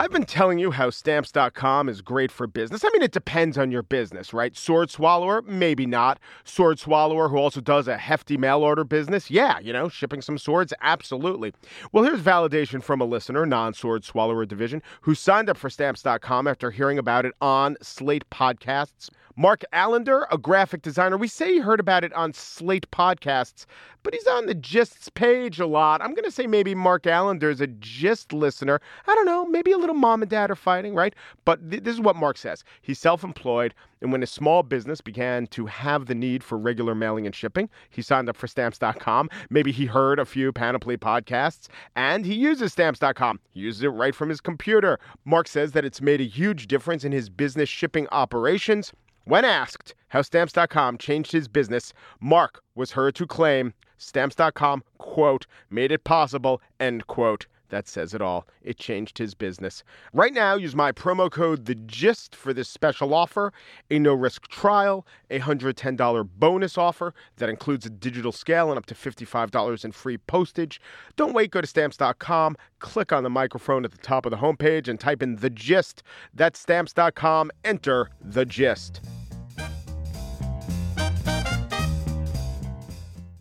I've 0.00 0.10
been 0.10 0.24
telling 0.24 0.58
you 0.58 0.70
how 0.70 0.88
stamps.com 0.88 1.86
is 1.90 2.00
great 2.00 2.32
for 2.32 2.46
business. 2.46 2.86
I 2.86 2.88
mean, 2.94 3.02
it 3.02 3.12
depends 3.12 3.58
on 3.58 3.70
your 3.70 3.82
business, 3.82 4.32
right? 4.32 4.56
Sword 4.56 4.90
Swallower, 4.90 5.42
maybe 5.42 5.84
not. 5.84 6.18
Sword 6.42 6.78
Swallower, 6.78 7.28
who 7.28 7.36
also 7.36 7.60
does 7.60 7.86
a 7.86 7.98
hefty 7.98 8.38
mail 8.38 8.62
order 8.62 8.82
business, 8.82 9.30
yeah, 9.30 9.58
you 9.58 9.74
know, 9.74 9.90
shipping 9.90 10.22
some 10.22 10.38
swords, 10.38 10.72
absolutely. 10.80 11.52
Well, 11.92 12.04
here's 12.04 12.22
validation 12.22 12.82
from 12.82 13.02
a 13.02 13.04
listener, 13.04 13.44
non 13.44 13.74
Sword 13.74 14.02
Swallower 14.02 14.46
division, 14.46 14.80
who 15.02 15.14
signed 15.14 15.50
up 15.50 15.58
for 15.58 15.68
stamps.com 15.68 16.46
after 16.46 16.70
hearing 16.70 16.98
about 16.98 17.26
it 17.26 17.34
on 17.42 17.76
Slate 17.82 18.24
Podcasts. 18.30 19.10
Mark 19.40 19.64
Allender, 19.72 20.26
a 20.30 20.36
graphic 20.36 20.82
designer, 20.82 21.16
we 21.16 21.26
say 21.26 21.54
he 21.54 21.58
heard 21.60 21.80
about 21.80 22.04
it 22.04 22.12
on 22.12 22.34
Slate 22.34 22.90
Podcasts, 22.90 23.64
but 24.02 24.12
he's 24.12 24.26
on 24.26 24.44
the 24.44 24.54
Gists 24.54 25.08
page 25.14 25.58
a 25.58 25.66
lot. 25.66 26.02
I'm 26.02 26.12
going 26.12 26.26
to 26.26 26.30
say 26.30 26.46
maybe 26.46 26.74
Mark 26.74 27.06
Allender 27.06 27.48
is 27.48 27.62
a 27.62 27.66
Gist 27.66 28.34
listener. 28.34 28.82
I 29.06 29.14
don't 29.14 29.24
know, 29.24 29.46
maybe 29.46 29.72
a 29.72 29.78
little 29.78 29.94
mom 29.94 30.20
and 30.20 30.30
dad 30.30 30.50
are 30.50 30.54
fighting, 30.54 30.94
right? 30.94 31.14
But 31.46 31.70
th- 31.70 31.84
this 31.84 31.94
is 31.94 32.02
what 32.02 32.16
Mark 32.16 32.36
says. 32.36 32.64
He's 32.82 32.98
self 32.98 33.24
employed, 33.24 33.72
and 34.02 34.12
when 34.12 34.20
his 34.20 34.30
small 34.30 34.62
business 34.62 35.00
began 35.00 35.46
to 35.46 35.64
have 35.64 36.04
the 36.04 36.14
need 36.14 36.44
for 36.44 36.58
regular 36.58 36.94
mailing 36.94 37.24
and 37.24 37.34
shipping, 37.34 37.70
he 37.88 38.02
signed 38.02 38.28
up 38.28 38.36
for 38.36 38.46
stamps.com. 38.46 39.30
Maybe 39.48 39.72
he 39.72 39.86
heard 39.86 40.18
a 40.18 40.26
few 40.26 40.52
Panoply 40.52 40.98
podcasts, 40.98 41.68
and 41.96 42.26
he 42.26 42.34
uses 42.34 42.72
stamps.com. 42.74 43.40
He 43.52 43.60
uses 43.60 43.84
it 43.84 43.88
right 43.88 44.14
from 44.14 44.28
his 44.28 44.42
computer. 44.42 45.00
Mark 45.24 45.48
says 45.48 45.72
that 45.72 45.86
it's 45.86 46.02
made 46.02 46.20
a 46.20 46.24
huge 46.24 46.66
difference 46.66 47.04
in 47.04 47.12
his 47.12 47.30
business 47.30 47.70
shipping 47.70 48.06
operations. 48.12 48.92
When 49.30 49.44
asked 49.44 49.94
how 50.08 50.22
Stamps.com 50.22 50.98
changed 50.98 51.30
his 51.30 51.46
business, 51.46 51.92
Mark 52.18 52.64
was 52.74 52.90
heard 52.90 53.14
to 53.14 53.28
claim 53.28 53.74
Stamps.com, 53.96 54.82
quote, 54.98 55.46
made 55.70 55.92
it 55.92 56.02
possible, 56.02 56.60
end 56.80 57.06
quote. 57.06 57.46
That 57.68 57.86
says 57.86 58.12
it 58.12 58.20
all. 58.20 58.48
It 58.62 58.76
changed 58.76 59.18
his 59.18 59.34
business. 59.34 59.84
Right 60.12 60.32
now, 60.32 60.56
use 60.56 60.74
my 60.74 60.90
promo 60.90 61.30
code 61.30 61.66
The 61.66 61.76
Gist 61.76 62.34
for 62.34 62.52
this 62.52 62.68
special 62.68 63.14
offer 63.14 63.52
a 63.88 64.00
no 64.00 64.14
risk 64.14 64.48
trial, 64.48 65.06
a 65.30 65.38
$110 65.38 66.28
bonus 66.36 66.76
offer 66.76 67.14
that 67.36 67.48
includes 67.48 67.86
a 67.86 67.90
digital 67.90 68.32
scale 68.32 68.70
and 68.70 68.78
up 68.78 68.86
to 68.86 68.96
$55 68.96 69.84
in 69.84 69.92
free 69.92 70.18
postage. 70.18 70.80
Don't 71.14 71.34
wait, 71.34 71.52
go 71.52 71.60
to 71.60 71.66
stamps.com, 71.68 72.56
click 72.80 73.12
on 73.12 73.22
the 73.22 73.30
microphone 73.30 73.84
at 73.84 73.92
the 73.92 73.98
top 73.98 74.26
of 74.26 74.30
the 74.30 74.38
homepage, 74.38 74.88
and 74.88 74.98
type 74.98 75.22
in 75.22 75.36
The 75.36 75.50
Gist. 75.50 76.02
That's 76.34 76.58
stamps.com, 76.58 77.52
enter 77.64 78.10
The 78.20 78.44
Gist. 78.44 79.00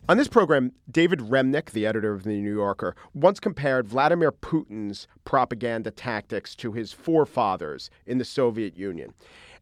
On 0.10 0.18
this 0.18 0.28
program, 0.28 0.72
David 0.89 1.20
Remnick, 1.20 1.70
the 1.70 1.86
editor 1.86 2.12
of 2.12 2.24
The 2.24 2.42
New 2.42 2.56
Yorker, 2.56 2.96
once 3.13 3.39
compared 3.39 3.88
Vladimir 3.88 4.32
Putin's 4.32 5.08
propaganda 5.24 5.92
tactics 5.92 6.56
to 6.56 6.72
his 6.72 6.92
forefathers 6.92 7.92
in 8.08 8.18
the 8.18 8.25
Soviet 8.25 8.75
Union. 8.75 9.13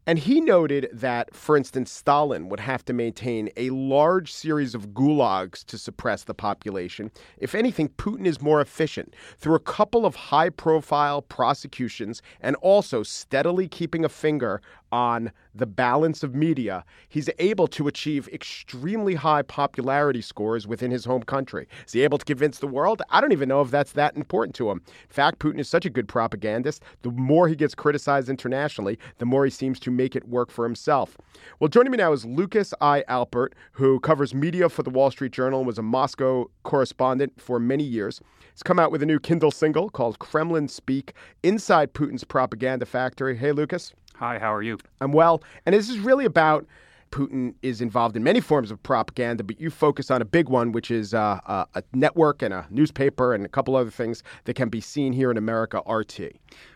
And 0.05 0.17
he 0.17 0.39
noted 0.39 0.87
that, 0.93 1.35
for 1.35 1.57
instance, 1.57 1.91
Stalin 1.91 2.47
would 2.47 2.61
have 2.61 2.85
to 2.85 2.93
maintain 2.93 3.49
a 3.57 3.71
large 3.71 4.31
series 4.31 4.73
of 4.73 4.91
gulags 4.91 5.65
to 5.65 5.77
suppress 5.77 6.23
the 6.23 6.33
population. 6.33 7.11
If 7.37 7.53
anything, 7.53 7.89
Putin 7.89 8.25
is 8.25 8.41
more 8.41 8.61
efficient 8.61 9.17
through 9.37 9.55
a 9.55 9.59
couple 9.59 10.05
of 10.05 10.15
high 10.15 10.49
profile 10.49 11.21
prosecutions 11.21 12.21
and 12.39 12.55
also 12.61 13.03
steadily 13.03 13.67
keeping 13.67 14.05
a 14.05 14.09
finger 14.09 14.61
on 14.91 15.31
the 15.53 15.65
balance 15.65 16.23
of 16.23 16.35
media, 16.35 16.83
he's 17.09 17.29
able 17.39 17.67
to 17.67 17.87
achieve 17.87 18.27
extremely 18.29 19.15
high 19.15 19.41
popularity 19.41 20.21
scores 20.21 20.67
within 20.67 20.91
his 20.91 21.05
home 21.05 21.23
country. 21.23 21.67
Is 21.85 21.93
he 21.93 22.03
able 22.03 22.17
to 22.17 22.25
convince 22.25 22.59
the 22.59 22.67
world? 22.67 23.01
I 23.09 23.21
don't 23.21 23.31
even 23.31 23.49
know 23.49 23.61
if 23.61 23.71
that's 23.71 23.93
that 23.93 24.15
important 24.15 24.55
to 24.55 24.69
him. 24.69 24.81
In 24.87 25.13
fact, 25.13 25.39
Putin 25.39 25.59
is 25.59 25.69
such 25.69 25.85
a 25.85 25.89
good 25.89 26.07
propagandist. 26.07 26.83
The 27.01 27.11
more 27.11 27.47
he 27.47 27.55
gets 27.55 27.75
criticized 27.75 28.29
internationally, 28.29 28.99
the 29.17 29.25
more 29.25 29.45
he 29.45 29.51
seems 29.51 29.79
to 29.81 29.91
make 29.91 30.15
it 30.15 30.27
work 30.27 30.51
for 30.51 30.63
himself. 30.65 31.17
Well, 31.59 31.67
joining 31.67 31.91
me 31.91 31.97
now 31.97 32.13
is 32.13 32.25
Lukas 32.25 32.73
I. 32.81 33.03
Alpert, 33.09 33.53
who 33.71 33.99
covers 33.99 34.33
media 34.33 34.69
for 34.69 34.83
the 34.83 34.89
Wall 34.89 35.11
Street 35.11 35.31
Journal 35.31 35.59
and 35.59 35.67
was 35.67 35.77
a 35.77 35.83
Moscow 35.83 36.49
correspondent 36.63 37.39
for 37.39 37.59
many 37.59 37.83
years. 37.83 38.21
He's 38.53 38.63
come 38.63 38.79
out 38.79 38.91
with 38.91 39.03
a 39.03 39.05
new 39.05 39.19
Kindle 39.19 39.51
single 39.51 39.89
called 39.89 40.19
Kremlin 40.19 40.67
Speak 40.67 41.13
Inside 41.43 41.93
Putin's 41.93 42.23
Propaganda 42.23 42.85
Factory. 42.85 43.37
Hey, 43.37 43.51
Lukas. 43.51 43.93
Hi, 44.19 44.39
how 44.39 44.51
are 44.51 44.63
you? 44.63 44.79
I'm 44.99 45.11
well. 45.11 45.43
And 45.67 45.75
this 45.75 45.89
is 45.89 45.99
really 45.99 46.25
about 46.25 46.65
Putin 47.11 47.53
is 47.61 47.81
involved 47.81 48.17
in 48.17 48.23
many 48.23 48.39
forms 48.39 48.71
of 48.71 48.81
propaganda, 48.83 49.43
but 49.43 49.61
you 49.61 49.69
focus 49.69 50.11
on 50.11 50.21
a 50.21 50.25
big 50.25 50.49
one, 50.49 50.71
which 50.71 50.91
is 50.91 51.13
uh, 51.13 51.39
uh, 51.45 51.65
a 51.75 51.83
network 51.93 52.41
and 52.41 52.53
a 52.53 52.65
newspaper 52.69 53.33
and 53.33 53.45
a 53.45 53.47
couple 53.47 53.75
other 53.75 53.91
things 53.91 54.23
that 54.45 54.55
can 54.55 54.69
be 54.69 54.81
seen 54.81 55.13
here 55.13 55.31
in 55.31 55.37
America, 55.37 55.81
RT. 55.87 56.33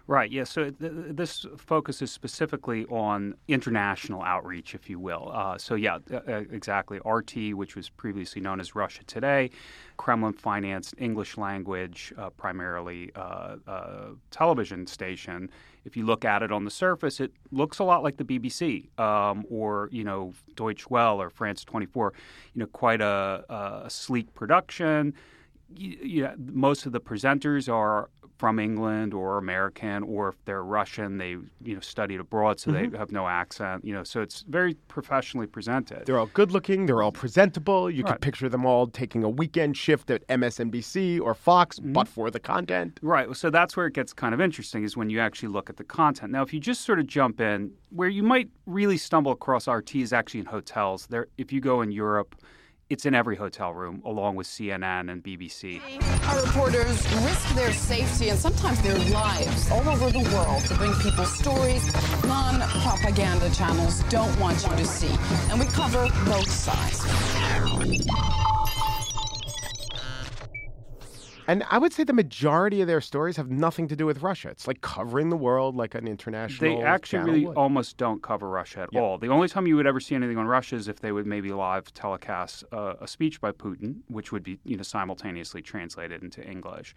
Right, 0.08 0.32
yeah. 0.32 0.44
So 0.44 0.70
th- 0.70 0.92
this 1.10 1.46
focuses 1.58 2.12
specifically 2.12 2.86
on 2.86 3.36
international 3.48 4.22
outreach, 4.22 4.76
if 4.76 4.90
you 4.90 5.00
will. 5.00 5.32
Uh, 5.34 5.58
so, 5.58 5.76
yeah, 5.76 5.98
uh, 6.12 6.20
uh 6.28 6.44
exactly. 6.52 7.00
RT, 7.06 7.56
which 7.56 7.76
was 7.76 7.90
previously 7.90 8.42
known 8.42 8.60
as 8.60 8.76
Russia 8.76 9.04
Today, 9.06 9.50
Kremlin 9.98 10.34
financed 10.34 10.96
English 10.98 11.38
language, 11.38 12.14
uh, 12.18 12.30
primarily 12.32 13.12
uh, 13.16 13.56
uh, 13.68 14.08
television 14.30 14.86
station. 14.88 15.50
If 15.84 15.98
you 15.98 16.06
look 16.06 16.26
at 16.26 16.44
it 16.44 16.52
on 16.52 16.66
the 16.66 16.72
surface, 16.72 17.20
it 17.20 17.32
looks 17.52 17.80
a 17.80 17.84
lot 17.84 18.04
like 18.04 18.18
the 18.18 18.24
BBC 18.24 18.98
um, 19.00 19.46
or, 19.50 19.90
you 19.92 20.04
know, 20.04 20.34
Deutsche 20.56 20.90
Welle 20.90 21.22
or 21.22 21.30
France 21.30 21.64
24. 21.64 22.14
You 22.54 22.60
know, 22.60 22.68
quite 22.68 23.02
a, 23.02 23.44
a 23.50 23.90
sleek 23.90 24.34
production. 24.34 25.14
You, 25.76 25.98
you 26.02 26.24
know, 26.24 26.36
most 26.38 26.86
of 26.86 26.92
the 26.92 27.02
presenters 27.02 27.72
are 27.72 28.10
from 28.42 28.58
England 28.58 29.14
or 29.14 29.38
American, 29.38 30.02
or 30.02 30.30
if 30.30 30.46
they're 30.46 30.64
Russian, 30.64 31.20
they 31.20 31.38
you 31.68 31.76
know 31.76 31.80
studied 31.80 32.20
abroad, 32.20 32.60
so 32.60 32.72
mm-hmm. 32.72 32.90
they 32.90 32.98
have 32.98 33.12
no 33.12 33.28
accent. 33.28 33.86
You 33.86 33.94
know, 33.94 34.04
so 34.04 34.20
it's 34.20 34.42
very 34.50 34.74
professionally 34.88 35.46
presented. 35.46 36.08
They're 36.08 36.18
all 36.18 36.32
good 36.34 36.52
looking. 36.52 36.88
They're 36.88 37.04
all 37.04 37.12
presentable. 37.12 37.88
You 37.88 38.02
right. 38.02 38.14
can 38.14 38.18
picture 38.18 38.50
them 38.50 38.66
all 38.66 38.88
taking 38.88 39.24
a 39.24 39.30
weekend 39.30 39.78
shift 39.78 40.10
at 40.10 40.28
MSNBC 40.28 41.22
or 41.22 41.36
Fox, 41.36 41.78
mm-hmm. 41.78 41.94
but 41.94 42.08
for 42.08 42.32
the 42.32 42.40
content. 42.40 43.00
Right. 43.04 43.28
So 43.36 43.52
that's 43.52 43.78
where 43.78 43.86
it 43.86 43.94
gets 43.94 44.12
kind 44.12 44.34
of 44.34 44.42
interesting 44.42 44.84
is 44.84 44.98
when 44.98 45.12
you 45.12 45.20
actually 45.20 45.50
look 45.50 45.70
at 45.70 45.78
the 45.78 45.84
content. 45.84 46.32
Now, 46.32 46.42
if 46.42 46.52
you 46.52 46.60
just 46.60 46.82
sort 46.82 46.98
of 46.98 47.06
jump 47.06 47.40
in, 47.40 47.72
where 47.92 48.10
you 48.10 48.24
might 48.24 48.50
really 48.66 48.98
stumble 48.98 49.34
across 49.34 49.68
RT 49.68 49.98
is 49.98 50.14
actually 50.14 50.40
in 50.40 50.48
hotels. 50.48 51.06
There, 51.06 51.28
if 51.38 51.52
you 51.54 51.62
go 51.62 51.84
in 51.84 51.92
Europe 51.92 52.36
it's 52.92 53.06
in 53.06 53.16
every 53.16 53.38
hotel 53.38 53.74
room, 53.74 54.02
along 54.06 54.36
with 54.36 54.46
CNN 54.46 55.10
and 55.10 55.24
BBC. 55.24 55.80
Our 56.28 56.44
reporters 56.44 57.10
risk 57.24 57.56
their 57.56 57.72
safety 57.72 58.30
and 58.30 58.38
sometimes 58.38 58.82
their 58.82 59.00
lives 59.12 59.72
all 59.72 59.88
over 59.88 60.12
the 60.12 60.30
world 60.36 60.66
to 60.66 60.76
bring 60.76 60.94
people 60.96 61.24
stories 61.24 61.86
non 62.26 62.60
propaganda 62.82 63.50
channels 63.52 64.04
don't 64.10 64.38
want 64.42 64.62
you 64.64 64.76
to 64.76 64.86
see. 64.86 65.16
And 65.50 65.58
we 65.58 65.68
cover 65.68 66.06
both 66.26 66.52
sides. 66.52 68.51
And 71.52 71.66
I 71.70 71.80
would 71.80 71.92
say 71.92 72.06
the 72.06 72.14
majority 72.14 72.80
of 72.80 72.88
their 72.88 73.02
stories 73.02 73.36
have 73.36 73.52
nothing 73.52 73.90
to 73.90 73.96
do 73.98 74.06
with 74.06 74.22
Russia. 74.22 74.48
It's 74.48 74.68
like 74.68 74.80
covering 74.80 75.28
the 75.28 75.36
world 75.36 75.76
like 75.76 75.96
an 75.96 76.08
international. 76.08 76.78
They 76.78 76.82
actually 76.82 77.24
really 77.24 77.46
would. 77.46 77.58
almost 77.58 77.98
don't 77.98 78.24
cover 78.24 78.48
Russia 78.48 78.84
at 78.84 78.96
all. 78.98 79.18
The 79.18 79.28
only 79.28 79.50
time 79.50 79.68
you 79.68 79.76
would 79.76 79.86
ever 79.86 80.00
see 80.00 80.16
anything 80.16 80.38
on 80.38 80.48
Russia 80.48 80.78
is 80.78 80.88
if 80.88 81.02
they 81.02 81.12
would 81.12 81.26
maybe 81.26 81.50
live 81.50 81.94
telecast 81.94 82.64
uh, 82.72 82.94
a 83.02 83.08
speech 83.08 83.42
by 83.42 83.52
Putin, 83.52 83.98
which 84.08 84.32
would 84.32 84.44
be 84.44 84.60
you 84.64 84.78
know 84.78 84.84
simultaneously 84.84 85.62
translated 85.62 86.24
into 86.24 86.42
English. 86.42 86.96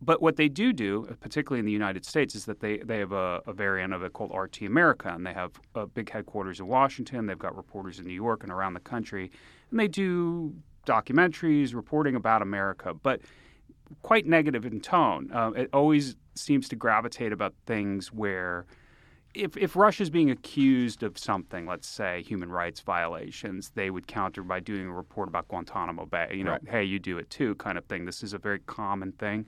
But 0.00 0.22
what 0.22 0.36
they 0.36 0.48
do 0.48 0.72
do, 0.72 1.14
particularly 1.20 1.60
in 1.60 1.66
the 1.66 1.72
United 1.72 2.06
States, 2.06 2.34
is 2.34 2.46
that 2.46 2.60
they, 2.60 2.78
they 2.78 2.98
have 2.98 3.12
a, 3.12 3.42
a 3.46 3.52
variant 3.52 3.92
of 3.92 4.02
it 4.02 4.14
called 4.14 4.32
RT 4.34 4.62
America, 4.62 5.12
and 5.14 5.26
they 5.26 5.34
have 5.34 5.52
a 5.74 5.86
big 5.86 6.08
headquarters 6.08 6.60
in 6.60 6.66
Washington. 6.66 7.26
They've 7.26 7.38
got 7.38 7.54
reporters 7.54 7.98
in 7.98 8.06
New 8.06 8.14
York 8.14 8.42
and 8.42 8.50
around 8.50 8.72
the 8.72 8.80
country, 8.80 9.30
and 9.70 9.78
they 9.78 9.86
do 9.86 10.54
documentaries 10.86 11.74
reporting 11.74 12.16
about 12.16 12.40
America. 12.40 12.94
But 12.94 13.20
quite 14.02 14.26
negative 14.26 14.64
in 14.64 14.80
tone. 14.80 15.30
Uh, 15.32 15.50
it 15.56 15.70
always 15.72 16.16
seems 16.34 16.68
to 16.70 16.76
gravitate 16.76 17.32
about 17.32 17.54
things 17.66 18.12
where 18.12 18.66
if, 19.34 19.56
if 19.56 19.76
Russia's 19.76 20.10
being 20.10 20.30
accused 20.30 21.02
of 21.02 21.16
something, 21.16 21.66
let's 21.66 21.88
say 21.88 22.22
human 22.22 22.50
rights 22.50 22.80
violations, 22.80 23.70
they 23.74 23.90
would 23.90 24.06
counter 24.06 24.42
by 24.42 24.60
doing 24.60 24.86
a 24.86 24.92
report 24.92 25.28
about 25.28 25.48
Guantanamo 25.48 26.06
Bay. 26.06 26.32
You 26.34 26.44
know, 26.44 26.52
right. 26.52 26.68
hey, 26.68 26.84
you 26.84 26.98
do 26.98 27.18
it 27.18 27.30
too, 27.30 27.54
kind 27.56 27.78
of 27.78 27.84
thing. 27.86 28.04
This 28.04 28.22
is 28.22 28.34
a 28.34 28.38
very 28.38 28.58
common 28.60 29.12
thing. 29.12 29.46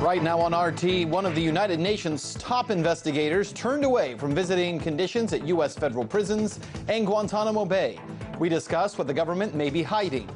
Right 0.00 0.22
now 0.22 0.40
on 0.40 0.54
RT, 0.54 1.08
one 1.08 1.26
of 1.26 1.34
the 1.34 1.42
United 1.42 1.78
Nations 1.78 2.34
top 2.34 2.70
investigators 2.70 3.52
turned 3.52 3.84
away 3.84 4.16
from 4.16 4.34
visiting 4.34 4.78
conditions 4.78 5.32
at 5.32 5.46
U.S. 5.46 5.76
federal 5.76 6.06
prisons 6.06 6.58
and 6.88 7.06
Guantanamo 7.06 7.64
Bay. 7.64 7.98
We 8.38 8.48
discuss 8.48 8.96
what 8.96 9.06
the 9.06 9.14
government 9.14 9.54
may 9.54 9.68
be 9.68 9.82
hiding 9.82 10.28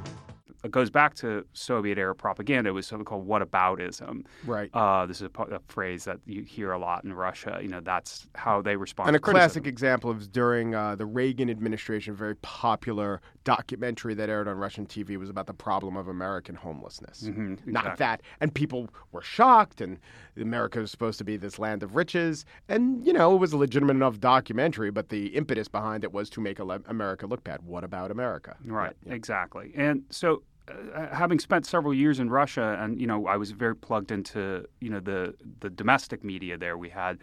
it 0.64 0.71
goes 0.71 0.90
back 0.90 1.14
to 1.16 1.44
Soviet 1.52 1.99
era 1.99 2.14
propaganda. 2.14 2.71
It 2.71 2.73
was 2.73 2.87
something 2.87 3.04
called 3.04 3.28
whataboutism. 3.28 4.25
Right. 4.47 4.71
Uh, 4.73 5.04
this 5.06 5.21
is 5.21 5.28
a, 5.35 5.42
a, 5.42 5.61
phrase 5.68 6.04
that 6.04 6.18
you 6.25 6.42
hear 6.42 6.73
a 6.73 6.78
lot 6.78 7.04
in 7.04 7.12
Russia. 7.12 7.59
You 7.61 7.68
know, 7.68 7.80
that's 7.80 8.26
how 8.35 8.62
they 8.62 8.76
respond. 8.76 9.09
And 9.09 9.16
a 9.16 9.21
classic 9.21 9.66
example 9.66 10.11
is 10.12 10.26
during 10.26 10.75
uh, 10.75 10.97
the 10.97 11.04
Reagan 11.04 11.50
administration, 11.50 12.14
a 12.14 12.16
very 12.16 12.37
popular 12.37 13.21
documentary 13.44 14.14
that 14.14 14.30
aired 14.30 14.49
on 14.49 14.56
Russian 14.56 14.87
TV 14.87 15.18
was 15.18 15.28
about 15.28 15.47
the 15.47 15.54
problem 15.54 15.97
of 15.97 16.09
American 16.09 16.54
homelessness. 16.54 17.25
Mm-hmm, 17.25 17.52
exactly. 17.52 17.73
Not 17.73 17.97
that, 17.99 18.23
and 18.40 18.52
people 18.52 18.88
were 19.12 19.23
shocked, 19.23 19.83
and 19.83 19.99
America 20.40 20.80
was 20.80 20.90
supposed 20.90 21.18
to 21.18 21.25
be 21.25 21.37
this 21.37 21.59
land 21.59 21.83
of 21.83 21.94
riches, 21.94 22.47
and 22.68 23.04
you 23.06 23.12
know 23.12 23.35
it 23.35 23.38
was 23.38 23.52
a 23.52 23.59
legitimate 23.59 23.97
enough 23.97 24.18
documentary, 24.18 24.90
but 24.90 25.11
the 25.11 25.26
impetus 25.28 25.68
behind 25.68 26.04
it 26.04 26.12
was 26.12 26.30
to 26.30 26.40
make 26.40 26.59
America 26.59 27.26
look 27.26 27.44
bad. 27.44 27.61
What 27.62 27.85
about 27.85 28.11
America? 28.11 28.56
Right. 28.64 28.97
Yeah. 29.06 29.12
Exactly. 29.12 29.73
And 29.76 30.04
so 30.11 30.42
uh, 30.68 31.14
having 31.14 31.38
spent 31.38 31.66
several 31.66 31.92
years 31.92 32.21
in 32.21 32.30
Russia, 32.30 32.78
and 32.80 33.00
you 33.00 33.06
know, 33.06 33.26
I 33.26 33.37
was 33.37 33.50
very 33.50 33.76
plugged 33.76 34.11
into 34.11 34.66
you 34.80 34.90
know 34.90 35.00
the 35.00 35.35
the 35.61 35.71
domestic 35.71 36.25
media 36.25 36.56
there. 36.56 36.78
We 36.78 36.88
had 36.88 37.18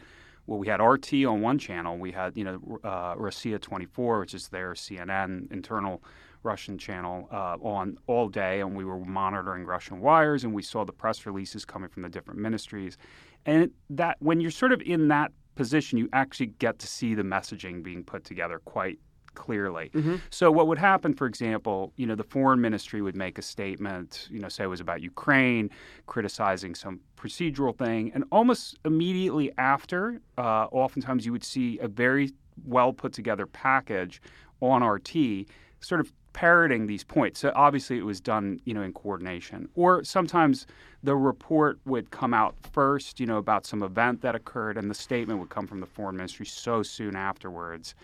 well, 0.47 0.59
we 0.59 0.67
had 0.67 0.81
RT 0.81 1.13
on 1.25 1.41
one 1.41 1.57
channel. 1.57 1.97
We 1.97 2.11
had 2.11 2.37
you 2.37 2.43
know 2.43 2.79
uh, 2.83 3.15
Rossiya 3.15 3.59
24, 3.59 4.19
which 4.19 4.33
is 4.33 4.49
their 4.49 4.73
CNN 4.73 5.51
internal 5.51 6.03
Russian 6.43 6.77
channel 6.77 7.27
uh, 7.31 7.57
on 7.61 7.97
all 8.07 8.27
day, 8.27 8.61
and 8.61 8.75
we 8.75 8.85
were 8.85 8.99
monitoring 8.99 9.65
Russian 9.65 10.01
wires, 10.01 10.43
and 10.43 10.53
we 10.53 10.61
saw 10.61 10.83
the 10.85 10.93
press 10.93 11.25
releases 11.25 11.65
coming 11.65 11.89
from 11.89 12.03
the 12.03 12.09
different 12.09 12.39
ministries, 12.39 12.97
and 13.45 13.71
that 13.89 14.17
when 14.19 14.39
you're 14.39 14.51
sort 14.51 14.71
of 14.71 14.81
in 14.81 15.07
that 15.09 15.31
position, 15.55 15.97
you 15.97 16.09
actually 16.13 16.47
get 16.47 16.79
to 16.79 16.87
see 16.87 17.13
the 17.13 17.23
messaging 17.23 17.83
being 17.83 18.03
put 18.03 18.23
together 18.23 18.59
quite 18.65 18.99
clearly. 19.35 19.91
Mm-hmm. 19.93 20.15
So 20.29 20.51
what 20.51 20.67
would 20.67 20.77
happen, 20.77 21.13
for 21.13 21.27
example, 21.27 21.93
you 21.95 22.05
know, 22.05 22.15
the 22.15 22.23
foreign 22.23 22.61
ministry 22.61 23.01
would 23.01 23.15
make 23.15 23.37
a 23.37 23.41
statement, 23.41 24.27
you 24.31 24.39
know, 24.39 24.49
say 24.49 24.63
it 24.63 24.67
was 24.67 24.79
about 24.79 25.01
Ukraine, 25.01 25.69
criticizing 26.05 26.75
some 26.75 26.99
procedural 27.17 27.75
thing, 27.77 28.11
and 28.13 28.23
almost 28.31 28.77
immediately 28.85 29.51
after, 29.57 30.21
uh, 30.37 30.65
oftentimes 30.71 31.25
you 31.25 31.31
would 31.31 31.43
see 31.43 31.79
a 31.79 31.87
very 31.87 32.31
well 32.65 32.93
put 32.93 33.13
together 33.13 33.45
package 33.45 34.21
on 34.61 34.83
RT, 34.83 35.47
sort 35.79 36.01
of 36.01 36.11
parroting 36.33 36.87
these 36.87 37.03
points. 37.03 37.39
So 37.39 37.51
obviously 37.55 37.97
it 37.97 38.05
was 38.05 38.21
done, 38.21 38.61
you 38.63 38.73
know, 38.73 38.81
in 38.81 38.93
coordination. 38.93 39.67
Or 39.75 40.03
sometimes 40.03 40.65
the 41.03 41.15
report 41.15 41.79
would 41.85 42.11
come 42.11 42.33
out 42.33 42.55
first, 42.71 43.19
you 43.19 43.25
know, 43.25 43.37
about 43.37 43.65
some 43.65 43.83
event 43.83 44.21
that 44.21 44.35
occurred, 44.35 44.77
and 44.77 44.89
the 44.89 44.95
statement 44.95 45.39
would 45.39 45.49
come 45.49 45.67
from 45.67 45.79
the 45.79 45.85
foreign 45.85 46.15
ministry 46.15 46.45
so 46.45 46.83
soon 46.83 47.15
afterwards 47.15 47.95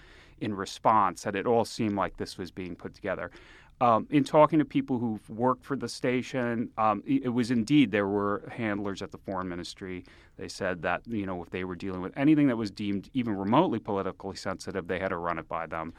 in 0.41 0.53
response 0.53 1.24
that 1.24 1.36
it 1.36 1.46
all 1.46 1.65
seemed 1.65 1.96
like 1.96 2.17
this 2.17 2.38
was 2.38 2.51
being 2.51 2.75
put 2.75 2.94
together. 2.94 3.32
Um, 3.79 4.08
in 4.10 4.24
talking 4.24 4.58
to 4.58 4.65
people 4.65 4.98
who've 4.98 5.29
worked 5.29 5.63
for 5.63 5.75
the 5.75 5.88
station, 5.88 6.70
um, 6.79 7.03
it, 7.06 7.29
was 7.29 7.51
indeed 7.51 7.91
there 7.91 8.08
were 8.08 8.50
handlers 8.51 9.03
at 9.03 9.12
the 9.12 9.20
foreign 9.20 9.48
ministry. 9.48 10.03
They 10.38 10.48
said 10.48 10.82
that 10.82 11.01
you 11.06 11.27
know 11.27 11.44
if 11.44 11.51
they 11.51 11.63
were 11.63 11.75
dealing 11.75 12.01
with 12.01 12.17
anything 12.17 12.48
that 12.48 12.58
was 12.58 12.72
deemed 12.72 13.10
even 13.13 13.38
remotely 13.38 13.77
politically 13.77 14.36
sensitive, 14.36 14.88
they 14.88 14.98
had 14.98 15.10
to 15.10 15.17
run 15.17 15.38
it 15.38 15.48
by 15.48 15.67
them 15.67 15.94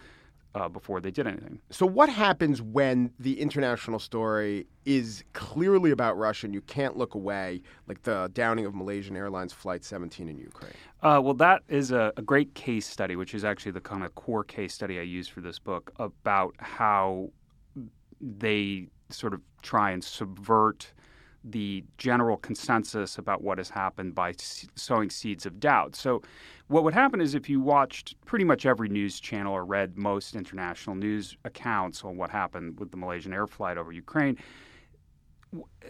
uh, 0.54 0.68
before 0.68 1.00
they 1.00 1.10
did 1.10 1.26
anything. 1.26 1.60
So, 1.70 1.86
what 1.86 2.08
happens 2.08 2.62
when 2.62 3.12
the 3.18 3.40
international 3.40 3.98
story 3.98 4.66
is 4.84 5.22
clearly 5.34 5.90
about 5.90 6.16
Russia 6.16 6.46
and 6.46 6.54
you 6.54 6.62
can't 6.62 6.96
look 6.96 7.14
away, 7.14 7.62
like 7.86 8.02
the 8.02 8.30
downing 8.32 8.66
of 8.66 8.74
Malaysian 8.74 9.16
Airlines 9.16 9.52
Flight 9.52 9.84
17 9.84 10.28
in 10.28 10.38
Ukraine? 10.38 10.72
Uh, 11.02 11.20
well, 11.22 11.34
that 11.34 11.62
is 11.68 11.92
a, 11.92 12.12
a, 12.16 12.22
great 12.22 12.54
case 12.54 12.86
study, 12.86 13.14
which 13.14 13.34
is 13.34 13.44
actually 13.44 13.72
the 13.72 13.80
kind 13.80 14.04
of 14.04 14.14
core 14.14 14.42
case 14.42 14.74
study 14.74 14.98
I 14.98 15.02
use 15.02 15.28
for 15.28 15.40
this 15.40 15.58
book 15.58 15.92
about 15.96 16.54
how 16.58 17.30
they 18.20 18.88
sort 19.10 19.34
of 19.34 19.40
try 19.62 19.90
and 19.90 20.02
subvert 20.02 20.92
the 21.44 21.84
general 21.98 22.36
consensus 22.36 23.18
about 23.18 23.42
what 23.42 23.58
has 23.58 23.70
happened 23.70 24.14
by 24.14 24.34
sowing 24.74 25.10
seeds 25.10 25.46
of 25.46 25.60
doubt. 25.60 25.94
So, 25.96 26.22
what 26.66 26.84
would 26.84 26.94
happen 26.94 27.20
is 27.20 27.34
if 27.34 27.48
you 27.48 27.60
watched 27.60 28.14
pretty 28.26 28.44
much 28.44 28.66
every 28.66 28.88
news 28.88 29.20
channel 29.20 29.54
or 29.54 29.64
read 29.64 29.96
most 29.96 30.36
international 30.36 30.96
news 30.96 31.36
accounts 31.44 32.04
on 32.04 32.16
what 32.16 32.30
happened 32.30 32.78
with 32.78 32.90
the 32.90 32.96
Malaysian 32.96 33.32
air 33.32 33.46
flight 33.46 33.78
over 33.78 33.90
Ukraine, 33.90 34.36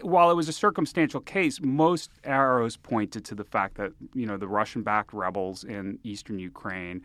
while 0.01 0.31
it 0.31 0.35
was 0.35 0.47
a 0.47 0.53
circumstantial 0.53 1.19
case, 1.19 1.59
most 1.61 2.11
arrows 2.23 2.77
pointed 2.77 3.25
to 3.25 3.35
the 3.35 3.43
fact 3.43 3.75
that 3.75 3.91
you 4.13 4.25
know 4.25 4.37
the 4.37 4.47
Russian-backed 4.47 5.13
rebels 5.13 5.63
in 5.63 5.99
eastern 6.03 6.39
Ukraine 6.39 7.01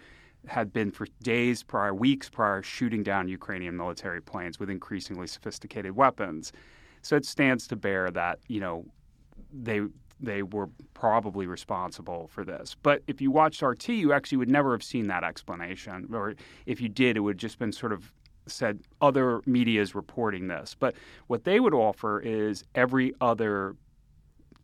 had 0.47 0.73
been 0.73 0.91
for 0.91 1.07
days 1.23 1.63
prior, 1.63 1.95
weeks 1.95 2.29
prior, 2.29 2.63
shooting 2.63 3.03
down 3.03 3.29
Ukrainian 3.29 3.77
military 3.77 4.21
planes 4.21 4.61
with 4.61 4.71
increasingly 4.71 5.27
sophisticated 5.27 5.97
weapons. 5.97 6.53
So 7.05 7.17
it 7.17 7.25
stands 7.25 7.67
to 7.69 7.77
bear 7.77 8.11
that 8.11 8.39
you 8.49 8.61
know 8.61 8.87
they 9.53 9.83
they 10.21 10.43
were 10.43 10.69
probably 10.95 11.47
responsible 11.47 12.29
for 12.29 12.45
this. 12.45 12.75
But 12.83 13.03
if 13.07 13.21
you 13.21 13.31
watched 13.31 13.63
RT, 13.63 13.89
you 13.91 14.13
actually 14.13 14.39
would 14.39 14.51
never 14.51 14.73
have 14.73 14.83
seen 14.83 15.07
that 15.09 15.23
explanation, 15.23 16.09
or 16.13 16.35
if 16.67 16.81
you 16.81 16.89
did, 16.89 17.17
it 17.17 17.21
would 17.21 17.35
have 17.35 17.41
just 17.41 17.59
been 17.59 17.73
sort 17.73 17.93
of 17.93 18.13
said 18.47 18.81
other 19.01 19.41
media 19.47 19.81
is 19.81 19.95
reporting 19.95 20.49
this. 20.49 20.75
But 20.79 20.95
what 21.27 21.45
they 21.45 21.61
would 21.61 21.75
offer 21.75 22.21
is 22.21 22.65
every 22.75 23.15
other 23.21 23.77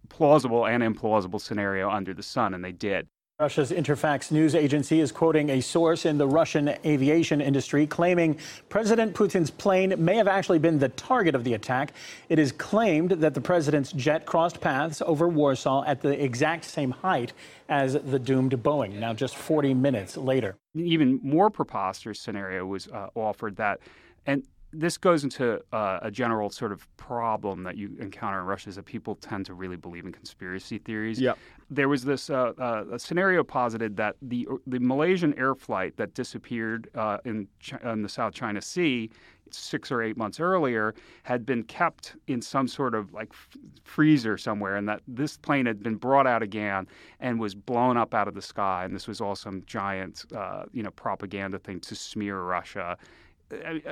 plausible 0.09 0.67
and 0.67 0.83
implausible 0.83 1.41
scenario 1.41 1.91
under 1.91 2.13
the 2.15 2.23
sun, 2.23 2.55
and 2.55 2.65
they 2.65 2.73
did. 2.73 3.07
Russia's 3.41 3.71
Interfax 3.71 4.31
news 4.31 4.55
agency 4.55 5.01
is 5.01 5.11
quoting 5.11 5.49
a 5.49 5.63
source 5.63 6.05
in 6.05 6.19
the 6.19 6.29
Russian 6.29 6.77
aviation 6.85 7.41
industry 7.41 7.87
claiming 7.87 8.37
President 8.69 9.15
Putin's 9.15 9.51
plane 9.51 9.95
may 9.97 10.17
have 10.17 10.29
actually 10.29 10.59
been 10.59 10.79
the 10.79 10.91
target 10.91 11.35
of 11.35 11.43
the 11.43 11.55
attack. 11.55 11.95
It 12.29 12.39
is 12.39 12.53
claimed 12.53 13.13
that 13.13 13.33
the 13.33 13.41
president's 13.41 13.93
jet 13.93 14.27
crossed 14.27 14.61
paths 14.61 15.01
over 15.07 15.27
Warsaw 15.27 15.85
at 15.87 16.03
the 16.03 16.23
exact 16.23 16.67
same 16.67 16.91
height 16.91 17.33
as 17.71 17.95
the 17.95 18.19
doomed 18.19 18.53
Boeing, 18.63 18.99
now 18.99 19.15
just 19.15 19.37
40 19.37 19.73
minutes 19.73 20.19
later. 20.19 20.59
Even 20.75 21.19
more 21.23 21.49
preposterous 21.49 22.21
scenario 22.21 22.67
was 22.67 22.89
uh, 22.89 23.09
offered 23.15 23.57
that, 23.57 23.81
and 24.27 24.45
this 24.73 24.97
goes 24.97 25.25
into 25.25 25.61
uh, 25.73 25.99
a 26.03 26.11
general 26.11 26.51
sort 26.51 26.73
of 26.73 26.87
problem 26.97 27.65
that 27.65 27.77
you 27.77 27.97
encounter 27.99 28.41
in 28.41 28.47
Russia 28.47 28.69
is 28.69 28.77
that 28.77 28.85
people 28.85 29.17
tend 29.17 29.47
to 29.47 29.55
really 29.55 29.77
believe 29.77 30.05
in 30.05 30.13
conspiracy 30.13 30.79
theories. 30.79 31.21
Yep. 31.21 31.39
There 31.71 31.89
was 31.89 32.05
this 32.05 32.31
uh, 32.31 32.53
uh, 32.59 32.99
scenario 32.99 33.43
posited 33.43 33.97
that 33.97 34.17
the 34.23 34.47
the 34.67 34.79
Malaysian 34.79 35.37
air 35.39 35.55
flight 35.55 35.97
that 35.97 36.15
disappeared 36.15 36.89
uh, 36.95 37.19
in, 37.25 37.49
in 37.83 38.03
the 38.03 38.09
South 38.09 38.33
China 38.33 38.61
Sea 38.61 39.11
six 39.53 39.91
or 39.91 40.01
eight 40.01 40.17
months 40.17 40.39
earlier 40.39 40.95
had 41.25 41.45
been 41.45 41.65
kept 41.65 42.15
in 42.29 42.41
some 42.41 42.69
sort 42.69 42.95
of 42.95 43.13
like 43.13 43.29
f- 43.33 43.49
freezer 43.83 44.39
somewhere, 44.39 44.77
and 44.77 44.89
that 44.89 45.03
this 45.09 45.37
plane 45.37 45.67
had 45.67 45.83
been 45.83 45.97
brought 45.97 46.27
out 46.27 46.43
again 46.43 46.87
and 47.19 47.41
was 47.41 47.55
blown 47.55 47.97
up 47.97 48.15
out 48.15 48.29
of 48.29 48.35
the 48.35 48.43
sky, 48.43 48.85
and 48.85 48.95
this 48.95 49.09
was 49.09 49.21
all 49.21 49.35
some 49.35 49.63
giant, 49.67 50.25
uh, 50.37 50.65
you 50.73 50.85
know, 50.85 50.91
propaganda 50.93 51.59
thing 51.59 51.81
to 51.81 51.97
smear 51.97 52.41
Russia 52.41 52.97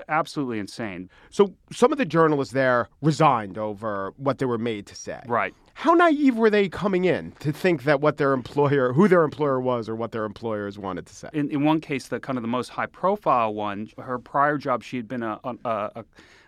absolutely 0.09 0.59
insane. 0.59 1.11
So 1.31 1.55
some 1.73 1.93
of 1.93 1.99
the 1.99 2.05
journalists 2.05 2.55
there 2.55 2.89
resigned 3.03 3.59
over 3.59 4.13
what 4.17 4.39
they 4.39 4.47
were 4.47 4.59
made 4.59 4.87
to 4.87 4.95
say. 4.95 5.21
Right. 5.27 5.55
How 5.75 5.95
naive 5.95 6.37
were 6.37 6.51
they 6.51 6.69
coming 6.69 7.05
in 7.05 7.33
to 7.39 7.53
think 7.53 7.85
that 7.85 8.01
what 8.01 8.17
their 8.17 8.33
employer, 8.33 8.93
who 8.93 9.07
their 9.07 9.23
employer 9.23 9.61
was, 9.61 9.89
or 9.89 9.95
what 9.95 10.11
their 10.13 10.25
employers 10.25 10.79
wanted 10.79 11.07
to 11.07 11.15
say? 11.15 11.29
In, 11.33 11.51
in 11.51 11.65
one 11.65 11.81
case, 11.81 12.09
the 12.09 12.19
kind 12.19 12.37
of 12.37 12.43
the 12.43 12.49
most 12.49 12.69
high-profile 12.69 13.55
one, 13.55 13.89
her 13.99 14.19
prior 14.19 14.59
job, 14.59 14.83
she 14.83 14.97
had 14.97 15.07
been 15.07 15.23
a, 15.23 15.39
a, 15.45 15.57
a, 15.65 16.05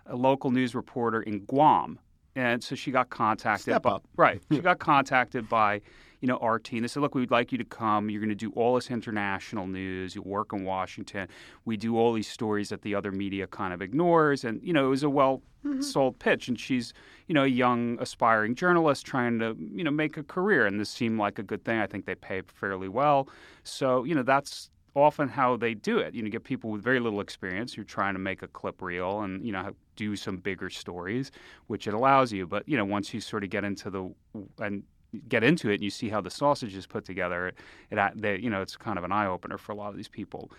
a 0.07 0.17
local 0.17 0.51
news 0.51 0.75
reporter 0.75 1.23
in 1.23 1.45
Guam, 1.45 1.99
and 2.35 2.63
so 2.63 2.75
she 2.75 2.91
got 2.91 3.11
contacted. 3.11 3.63
Step 3.63 3.83
by, 3.83 3.91
up. 3.91 4.05
Right. 4.17 4.43
She 4.53 4.61
got 4.61 4.81
contacted 4.81 5.49
by 5.49 5.81
you 6.21 6.29
know, 6.29 6.37
our 6.39 6.59
team. 6.59 6.83
they 6.83 6.89
said, 6.89 7.01
look, 7.01 7.15
we'd 7.15 7.31
like 7.31 7.53
you 7.53 7.59
to 7.59 7.65
come. 7.65 8.11
You're 8.11 8.21
going 8.21 8.29
to 8.29 8.35
do 8.35 8.51
all 8.53 8.75
this 8.75 8.91
international 8.91 9.67
news. 9.67 10.15
You 10.15 10.23
work 10.23 10.53
in 10.53 10.65
Washington. 10.65 11.29
We 11.65 11.77
do 11.77 11.99
all 11.99 12.13
these 12.13 12.29
stories 12.29 12.69
that 12.69 12.83
the 12.83 12.95
other 12.95 13.11
media 13.11 13.47
kind 13.47 13.73
of 13.73 13.81
ignores. 13.81 14.45
And, 14.45 14.61
you 14.63 14.73
know, 14.73 14.87
it 14.87 14.91
was 14.91 15.03
a 15.03 15.11
well 15.11 15.43
sold 15.81 16.15
mm-hmm. 16.15 16.19
pitch. 16.19 16.49
And 16.49 16.59
she's, 16.59 16.93
you 17.27 17.35
know, 17.35 17.45
a 17.45 17.49
young, 17.49 17.99
aspiring 18.01 18.55
journalist 18.55 19.07
trying 19.07 19.39
to, 19.39 19.57
you 19.59 19.83
know, 19.83 19.91
make 19.91 20.17
a 20.17 20.23
career. 20.23 20.67
And 20.67 20.79
this 20.79 20.91
seemed 20.91 21.19
like 21.19 21.39
a 21.39 21.43
good 21.43 21.65
thing. 21.65 21.79
I 21.79 21.87
think 21.87 22.05
they 22.05 22.15
pay 22.15 22.43
fairly 22.43 22.89
well. 22.89 23.29
So, 23.65 24.05
you 24.05 24.15
know, 24.15 24.23
that's 24.23 24.71
often 24.95 25.29
how 25.29 25.57
they 25.57 25.75
do 25.75 25.99
it. 25.99 26.15
You 26.15 26.23
know, 26.23 26.29
get 26.29 26.45
people 26.45 26.71
with 26.71 26.83
very 26.83 27.01
little 27.01 27.21
experience 27.21 27.75
who 27.75 27.83
are 27.83 27.85
trying 27.85 28.15
to 28.15 28.21
make 28.21 28.43
a 28.43 28.49
clip 28.49 28.83
reel 28.83 29.21
and 29.21 29.45
you 29.45 29.53
know 29.53 29.71
do 29.97 30.17
some 30.17 30.39
bigger 30.39 30.71
stories, 30.71 31.31
which 31.69 31.87
it 31.87 31.95
allows 31.95 32.33
you. 32.33 32.47
But 32.47 32.69
you 32.69 32.77
know, 32.77 32.85
once 32.85 33.15
you 33.15 33.21
sort 33.21 33.45
of 33.45 33.51
get 33.51 33.65
into 33.65 33.91
the 33.91 34.13
and 34.59 34.83
get 35.29 35.43
into 35.43 35.71
it 35.71 35.75
and 35.75 35.83
you 35.83 35.91
see 35.91 36.09
how 36.09 36.21
the 36.21 36.31
sausage 36.31 36.75
is 36.75 36.87
put 36.87 37.05
together, 37.05 37.49
it, 37.49 37.59
it 37.91 38.21
they, 38.21 38.39
you 38.39 38.51
know 38.51 38.63
it's 38.63 38.77
kind 38.77 38.99
of 38.99 39.05
an 39.05 39.13
eye 39.13 39.27
opener 39.27 39.59
for 39.59 39.73
a 39.73 39.75
lot 39.75 39.89
of 39.89 39.97
these 39.97 40.09
people. 40.09 40.51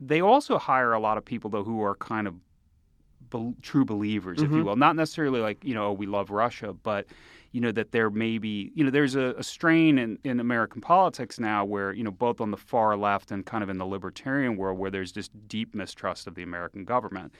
They 0.00 0.20
also 0.20 0.58
hire 0.58 0.92
a 0.92 1.00
lot 1.00 1.18
of 1.18 1.24
people 1.24 1.50
though 1.50 1.64
who 1.64 1.82
are 1.82 1.96
kind 1.96 2.26
of 2.26 2.34
be- 3.30 3.54
true 3.62 3.84
believers, 3.84 4.38
mm-hmm. 4.38 4.46
if 4.46 4.50
you 4.50 4.58
mm-hmm. 4.58 4.68
will, 4.68 4.76
not 4.76 4.96
necessarily 4.96 5.40
like 5.40 5.64
you 5.64 5.74
know 5.74 5.88
oh, 5.88 5.92
we 5.92 6.06
love 6.06 6.30
Russia, 6.30 6.72
but 6.72 7.06
you 7.52 7.60
know 7.60 7.72
that 7.72 7.92
there 7.92 8.10
may 8.10 8.38
be 8.38 8.72
you 8.74 8.84
know 8.84 8.90
there's 8.90 9.14
a, 9.14 9.34
a, 9.38 9.42
strain 9.42 9.98
in, 9.98 10.18
in 10.24 10.38
American 10.40 10.80
politics 10.80 11.40
now 11.40 11.64
where 11.64 11.92
you 11.92 12.04
know 12.04 12.10
both 12.10 12.40
on 12.40 12.50
the 12.50 12.56
far 12.56 12.96
left 12.96 13.30
and 13.30 13.46
kind 13.46 13.62
of 13.62 13.70
in 13.70 13.78
the 13.78 13.86
libertarian 13.86 14.56
world 14.56 14.78
where 14.78 14.90
there's 14.90 15.12
this 15.12 15.28
deep 15.46 15.74
mistrust 15.74 16.26
of 16.26 16.34
the 16.34 16.42
American 16.42 16.84
government, 16.84 17.32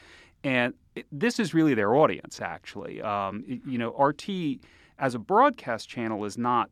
and 0.44 0.74
it, 0.94 1.06
this 1.12 1.38
is 1.38 1.54
really 1.54 1.74
their 1.74 1.94
audience 1.94 2.40
actually. 2.40 3.02
Um, 3.02 3.44
it, 3.46 3.60
you 3.66 3.78
know, 3.78 3.90
RT 3.96 4.60
as 4.98 5.14
a 5.14 5.18
broadcast 5.18 5.88
channel 5.88 6.24
is 6.24 6.36
not 6.36 6.70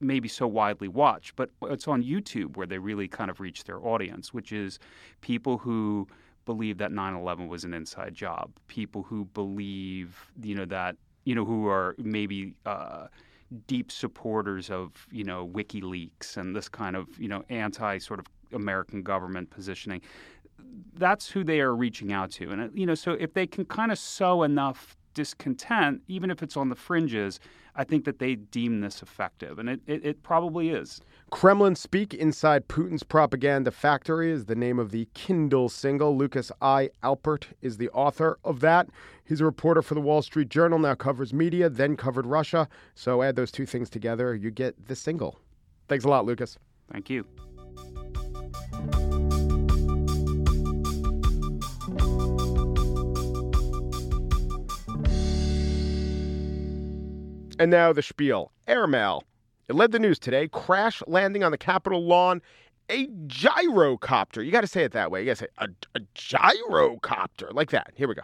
maybe 0.00 0.28
so 0.28 0.46
widely 0.46 0.88
watched, 0.88 1.36
but 1.36 1.50
it's 1.64 1.86
on 1.86 2.02
YouTube 2.02 2.56
where 2.56 2.66
they 2.66 2.78
really 2.78 3.08
kind 3.08 3.30
of 3.30 3.40
reach 3.40 3.64
their 3.64 3.84
audience, 3.86 4.34
which 4.34 4.52
is 4.52 4.78
people 5.20 5.58
who 5.58 6.08
believe 6.44 6.78
that 6.78 6.90
9/11 6.90 7.48
was 7.48 7.64
an 7.64 7.72
inside 7.72 8.14
job, 8.14 8.50
people 8.66 9.02
who 9.02 9.26
believe, 9.26 10.32
you 10.42 10.54
know, 10.54 10.64
that 10.64 10.96
you 11.24 11.34
know 11.34 11.44
who 11.44 11.68
are 11.68 11.94
maybe 11.98 12.54
uh, 12.66 13.06
deep 13.66 13.92
supporters 13.92 14.70
of 14.70 15.06
you 15.12 15.24
know 15.24 15.46
WikiLeaks 15.46 16.36
and 16.36 16.56
this 16.56 16.68
kind 16.68 16.96
of 16.96 17.06
you 17.18 17.28
know 17.28 17.44
anti 17.48 17.98
sort 17.98 18.18
of 18.18 18.26
American 18.52 19.02
government 19.02 19.50
positioning. 19.50 20.00
That's 20.94 21.30
who 21.30 21.44
they 21.44 21.60
are 21.60 21.74
reaching 21.74 22.12
out 22.12 22.30
to, 22.32 22.50
and 22.50 22.76
you 22.76 22.86
know, 22.86 22.94
so 22.94 23.12
if 23.12 23.34
they 23.34 23.46
can 23.46 23.64
kind 23.64 23.92
of 23.92 23.98
sow 23.98 24.42
enough 24.42 24.96
discontent, 25.14 26.02
even 26.08 26.30
if 26.30 26.42
it's 26.42 26.56
on 26.56 26.68
the 26.68 26.76
fringes, 26.76 27.40
I 27.74 27.84
think 27.84 28.04
that 28.04 28.18
they 28.18 28.34
deem 28.34 28.80
this 28.80 29.02
effective, 29.02 29.58
and 29.58 29.68
it, 29.68 29.80
it, 29.86 30.04
it, 30.04 30.22
probably 30.22 30.70
is. 30.70 31.00
Kremlin 31.30 31.74
Speak 31.74 32.12
Inside 32.12 32.68
Putin's 32.68 33.02
Propaganda 33.02 33.70
Factory 33.70 34.30
is 34.30 34.44
the 34.44 34.54
name 34.54 34.78
of 34.78 34.90
the 34.90 35.08
Kindle 35.14 35.70
single. 35.70 36.14
Lukas 36.16 36.52
I. 36.60 36.90
Alpert 37.02 37.44
is 37.62 37.78
the 37.78 37.88
author 37.90 38.38
of 38.44 38.60
that. 38.60 38.88
He's 39.24 39.40
a 39.40 39.46
reporter 39.46 39.80
for 39.80 39.94
the 39.94 40.02
Wall 40.02 40.20
Street 40.20 40.50
Journal, 40.50 40.78
now 40.78 40.94
covers 40.94 41.32
media, 41.32 41.70
then 41.70 41.96
covered 41.96 42.26
Russia. 42.26 42.68
So 42.94 43.22
add 43.22 43.36
those 43.36 43.50
two 43.50 43.64
things 43.64 43.88
together, 43.88 44.34
you 44.34 44.50
get 44.50 44.86
the 44.86 44.96
single. 44.96 45.38
Thanks 45.88 46.04
a 46.04 46.08
lot, 46.08 46.26
Lukas. 46.26 46.58
Thank 46.90 47.08
you. 47.08 47.24
And 57.58 57.70
now 57.70 57.92
the 57.92 58.02
spiel. 58.02 58.52
Airmail. 58.66 59.24
It 59.68 59.74
led 59.74 59.92
the 59.92 59.98
news 59.98 60.18
today. 60.18 60.48
Crash 60.48 61.02
landing 61.06 61.44
on 61.44 61.52
the 61.52 61.58
Capitol 61.58 62.04
lawn. 62.04 62.42
A 62.88 63.06
gyrocopter. 63.06 64.44
You 64.44 64.50
got 64.50 64.62
to 64.62 64.66
say 64.66 64.84
it 64.84 64.92
that 64.92 65.10
way. 65.10 65.20
You 65.20 65.26
got 65.26 65.38
to 65.38 65.44
say 65.44 65.48
a, 65.58 65.68
a 65.94 66.00
gyrocopter. 66.14 67.52
Like 67.52 67.70
that. 67.70 67.92
Here 67.94 68.08
we 68.08 68.14
go. 68.14 68.22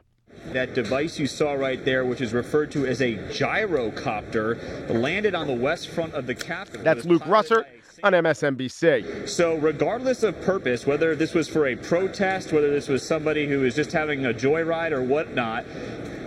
That 0.52 0.74
device 0.74 1.18
you 1.18 1.26
saw 1.26 1.52
right 1.54 1.82
there, 1.84 2.04
which 2.04 2.20
is 2.20 2.32
referred 2.32 2.70
to 2.72 2.86
as 2.86 3.00
a 3.00 3.16
gyrocopter, 3.16 4.88
landed 4.88 5.34
on 5.34 5.46
the 5.46 5.54
west 5.54 5.88
front 5.88 6.14
of 6.14 6.26
the 6.26 6.34
Capitol. 6.34 6.82
That's 6.82 7.04
Luke 7.04 7.24
Russert 7.24 7.64
on 8.02 8.12
MSNBC. 8.12 9.28
So, 9.28 9.56
regardless 9.56 10.22
of 10.22 10.40
purpose, 10.42 10.86
whether 10.86 11.16
this 11.16 11.34
was 11.34 11.48
for 11.48 11.66
a 11.66 11.76
protest, 11.76 12.52
whether 12.52 12.70
this 12.70 12.88
was 12.88 13.02
somebody 13.02 13.46
who 13.46 13.60
was 13.60 13.74
just 13.74 13.92
having 13.92 14.26
a 14.26 14.32
joyride 14.32 14.92
or 14.92 15.02
whatnot, 15.02 15.64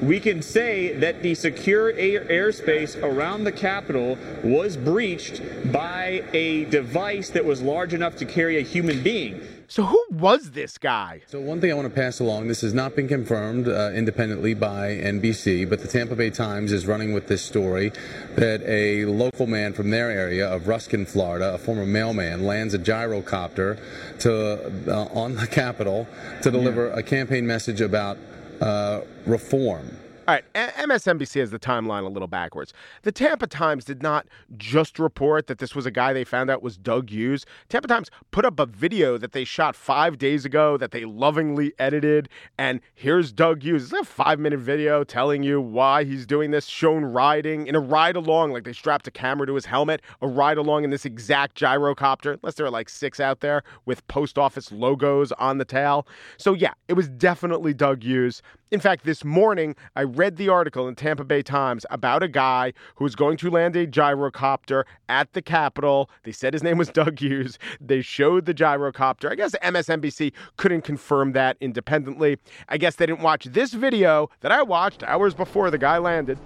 we 0.02 0.20
can 0.20 0.42
say 0.42 0.94
that 0.96 1.22
the 1.22 1.36
secure 1.36 1.92
air 1.92 2.26
airspace 2.26 3.02
around 3.04 3.44
the 3.44 3.52
Capitol 3.52 4.18
was 4.44 4.76
breached 4.76 5.42
by 5.72 6.24
a 6.34 6.66
device 6.66 7.30
that 7.30 7.46
was 7.46 7.62
large 7.62 7.94
enough 7.94 8.16
to 8.18 8.26
carry 8.26 8.58
a 8.58 8.62
human 8.62 9.04
being. 9.04 9.42
So 9.72 9.84
who 9.84 10.04
was 10.12 10.52
this 10.52 10.78
guy? 10.78 11.22
So 11.28 11.40
one 11.40 11.62
thing 11.62 11.72
I 11.72 11.76
want 11.76 11.88
to 11.88 11.96
pass 11.96 12.20
along, 12.20 12.50
this 12.50 12.60
has 12.60 12.74
not 12.74 12.94
been 12.94 13.08
confirmed 13.08 13.70
uh, 13.70 13.92
independently 13.94 14.54
by 14.54 14.98
NBC, 14.98 15.70
but 15.70 15.80
the 15.80 15.88
Tampa 15.88 16.14
Bay 16.14 16.30
Times 16.30 16.74
is 16.74 16.86
running 16.86 17.14
with 17.14 17.28
this 17.28 17.42
story 17.42 17.94
that 18.36 18.62
a 18.64 19.06
local 19.06 19.48
man 19.48 19.72
from 19.72 19.90
their 19.90 20.12
area 20.12 20.46
of 20.46 20.68
Ruskin, 20.68 21.06
Florida, 21.06 21.54
a 21.54 21.58
former 21.58 21.86
mailman, 21.86 22.46
lands 22.46 22.74
a 22.74 22.80
gyrocopter 22.80 23.80
to 24.20 24.94
uh, 24.94 25.06
on 25.18 25.36
the 25.36 25.48
Capitol 25.48 26.06
to 26.42 26.52
deliver 26.52 26.90
yeah. 26.90 27.00
a 27.00 27.02
campaign 27.02 27.48
message 27.48 27.80
about 27.80 28.18
uh, 28.60 29.00
reform. 29.26 29.98
All 30.32 30.38
right, 30.38 30.54
MSNBC 30.78 31.42
has 31.42 31.52
the 31.52 31.60
timeline 31.60 32.06
a 32.06 32.08
little 32.08 32.26
backwards. 32.26 32.72
The 33.02 33.12
Tampa 33.12 33.48
Times 33.48 33.84
did 33.84 34.02
not 34.02 34.28
just 34.56 34.98
report 34.98 35.48
that 35.48 35.58
this 35.58 35.76
was 35.76 35.86
a 35.86 35.92
guy 35.92 36.14
they 36.14 36.24
found 36.24 36.50
out 36.50 36.64
was 36.64 36.78
Doug 36.78 37.10
Hughes. 37.10 37.46
Tampa 37.68 37.90
Times 37.90 38.10
put 38.32 38.46
up 38.46 38.58
a 38.58 38.66
video 38.66 39.18
that 39.18 39.34
they 39.34 39.44
shot 39.44 39.76
five 39.76 40.18
days 40.18 40.46
ago 40.46 40.78
that 40.78 40.92
they 40.92 41.04
lovingly 41.04 41.74
edited. 41.80 42.30
And 42.58 42.80
here's 42.94 43.34
Doug 43.34 43.62
Hughes. 43.62 43.84
It's 43.84 43.92
a 43.92 44.06
five 44.06 44.40
minute 44.40 44.62
video 44.62 45.04
telling 45.04 45.44
you 45.44 45.60
why 45.60 46.06
he's 46.06 46.26
doing 46.26 46.52
this, 46.52 46.66
shown 46.66 47.04
riding 47.04 47.68
in 47.68 47.76
a 47.76 47.82
ride 47.82 48.16
along, 48.16 48.54
like 48.54 48.64
they 48.64 48.72
strapped 48.72 49.06
a 49.08 49.12
camera 49.12 49.46
to 49.48 49.56
his 49.56 49.66
helmet, 49.66 50.02
a 50.22 50.30
ride 50.30 50.58
along 50.58 50.86
in 50.86 50.92
this 50.92 51.04
exact 51.04 51.60
gyrocopter, 51.60 52.38
unless 52.42 52.56
there 52.56 52.66
are 52.66 52.72
like 52.72 52.88
six 52.88 53.20
out 53.20 53.42
there 53.42 53.64
with 53.86 54.08
post 54.08 54.38
office 54.38 54.72
logos 54.72 55.34
on 55.34 55.58
the 55.58 55.66
tail. 55.66 56.08
So, 56.38 56.54
yeah, 56.54 56.72
it 56.88 56.94
was 56.94 57.10
definitely 57.10 57.74
Doug 57.74 58.02
Hughes. 58.02 58.42
In 58.72 58.80
fact, 58.80 59.04
this 59.04 59.26
morning, 59.26 59.76
I 59.98 60.06
read 60.22 60.38
the 60.38 60.50
article 60.50 60.88
in 60.88 60.94
Tampa 60.94 61.24
Bay 61.24 61.42
Times 61.42 61.84
about 61.90 62.22
a 62.22 62.28
guy 62.28 62.74
who 62.94 63.04
was 63.04 63.16
going 63.16 63.38
to 63.38 63.50
land 63.50 63.76
a 63.76 63.88
gyrocopter 63.88 64.84
at 65.10 65.34
the 65.34 65.42
Capitol. 65.42 66.12
They 66.22 66.32
said 66.32 66.54
his 66.54 66.62
name 66.62 66.78
was 66.78 66.90
Doug 67.02 67.18
Hughes. 67.20 67.58
They 67.80 68.02
showed 68.02 68.46
the 68.46 68.54
gyrocopter. 68.54 69.32
I 69.32 69.34
guess 69.34 69.56
MSNBC 69.64 70.32
couldn't 70.58 70.84
confirm 70.84 71.32
that 71.32 71.58
independently. 71.60 72.38
I 72.70 72.78
guess 72.78 72.98
they 72.98 73.08
didn't 73.08 73.22
watch 73.22 73.46
this 73.46 73.74
video 73.74 74.30
that 74.42 74.52
I 74.52 74.62
watched 74.62 75.02
hours 75.06 75.34
before 75.34 75.72
the 75.72 75.80
guy 75.80 75.98
landed. 75.98 76.38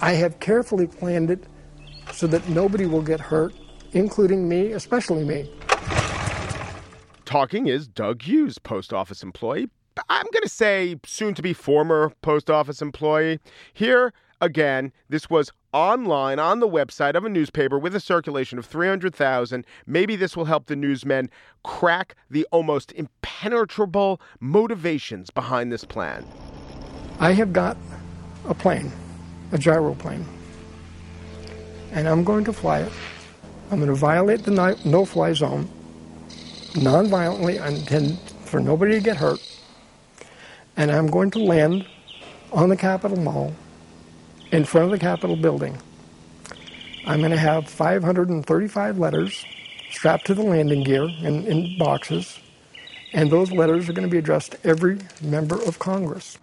I 0.00 0.14
have 0.14 0.40
carefully 0.40 0.88
planned 0.88 1.30
it 1.30 1.46
so 2.12 2.26
that 2.26 2.48
nobody 2.48 2.86
will 2.86 3.02
get 3.02 3.20
hurt, 3.20 3.54
including 3.92 4.48
me, 4.48 4.72
especially 4.72 5.22
me. 5.22 5.48
Talking 7.24 7.68
is 7.68 7.86
Doug 7.86 8.22
Hughes, 8.22 8.58
post 8.58 8.92
office 8.92 9.22
employee, 9.22 9.68
I'm 10.08 10.26
going 10.32 10.42
to 10.42 10.48
say 10.48 10.96
soon 11.04 11.34
to 11.34 11.42
be 11.42 11.52
former 11.52 12.12
post 12.22 12.50
office 12.50 12.82
employee. 12.82 13.40
Here, 13.72 14.12
again, 14.40 14.92
this 15.08 15.30
was 15.30 15.50
online 15.72 16.38
on 16.38 16.60
the 16.60 16.68
website 16.68 17.14
of 17.14 17.24
a 17.24 17.28
newspaper 17.28 17.78
with 17.78 17.94
a 17.94 18.00
circulation 18.00 18.58
of 18.58 18.66
300,000. 18.66 19.64
Maybe 19.86 20.16
this 20.16 20.36
will 20.36 20.46
help 20.46 20.66
the 20.66 20.76
newsmen 20.76 21.30
crack 21.64 22.14
the 22.30 22.46
almost 22.50 22.92
impenetrable 22.92 24.20
motivations 24.40 25.30
behind 25.30 25.72
this 25.72 25.84
plan. 25.84 26.26
I 27.18 27.32
have 27.32 27.52
got 27.52 27.76
a 28.46 28.54
plane, 28.54 28.92
a 29.52 29.58
gyroplane, 29.58 30.24
and 31.92 32.06
I'm 32.08 32.24
going 32.24 32.44
to 32.44 32.52
fly 32.52 32.80
it. 32.80 32.92
I'm 33.70 33.78
going 33.78 33.88
to 33.88 33.94
violate 33.94 34.44
the 34.44 34.78
no 34.84 35.04
fly 35.04 35.32
zone 35.32 35.68
non-violently. 36.76 37.58
I 37.58 37.68
intend 37.68 38.18
for 38.44 38.60
nobody 38.60 38.92
to 38.92 39.00
get 39.00 39.16
hurt 39.16 39.40
and 40.76 40.90
I'm 40.90 41.06
going 41.06 41.30
to 41.32 41.38
land 41.38 41.86
on 42.52 42.68
the 42.68 42.76
Capitol 42.76 43.18
Mall 43.18 43.54
in 44.52 44.64
front 44.64 44.86
of 44.86 44.90
the 44.90 44.98
Capitol 44.98 45.36
building. 45.36 45.78
I'm 47.06 47.20
going 47.20 47.30
to 47.30 47.38
have 47.38 47.68
535 47.68 48.98
letters 48.98 49.44
strapped 49.90 50.26
to 50.26 50.34
the 50.34 50.42
landing 50.42 50.82
gear 50.82 51.04
in, 51.04 51.46
in 51.46 51.78
boxes, 51.78 52.38
and 53.12 53.30
those 53.30 53.50
letters 53.52 53.88
are 53.88 53.92
going 53.92 54.06
to 54.06 54.10
be 54.10 54.18
addressed 54.18 54.52
to 54.52 54.66
every 54.66 54.98
member 55.22 55.60
of 55.62 55.78
Congress. 55.78 56.38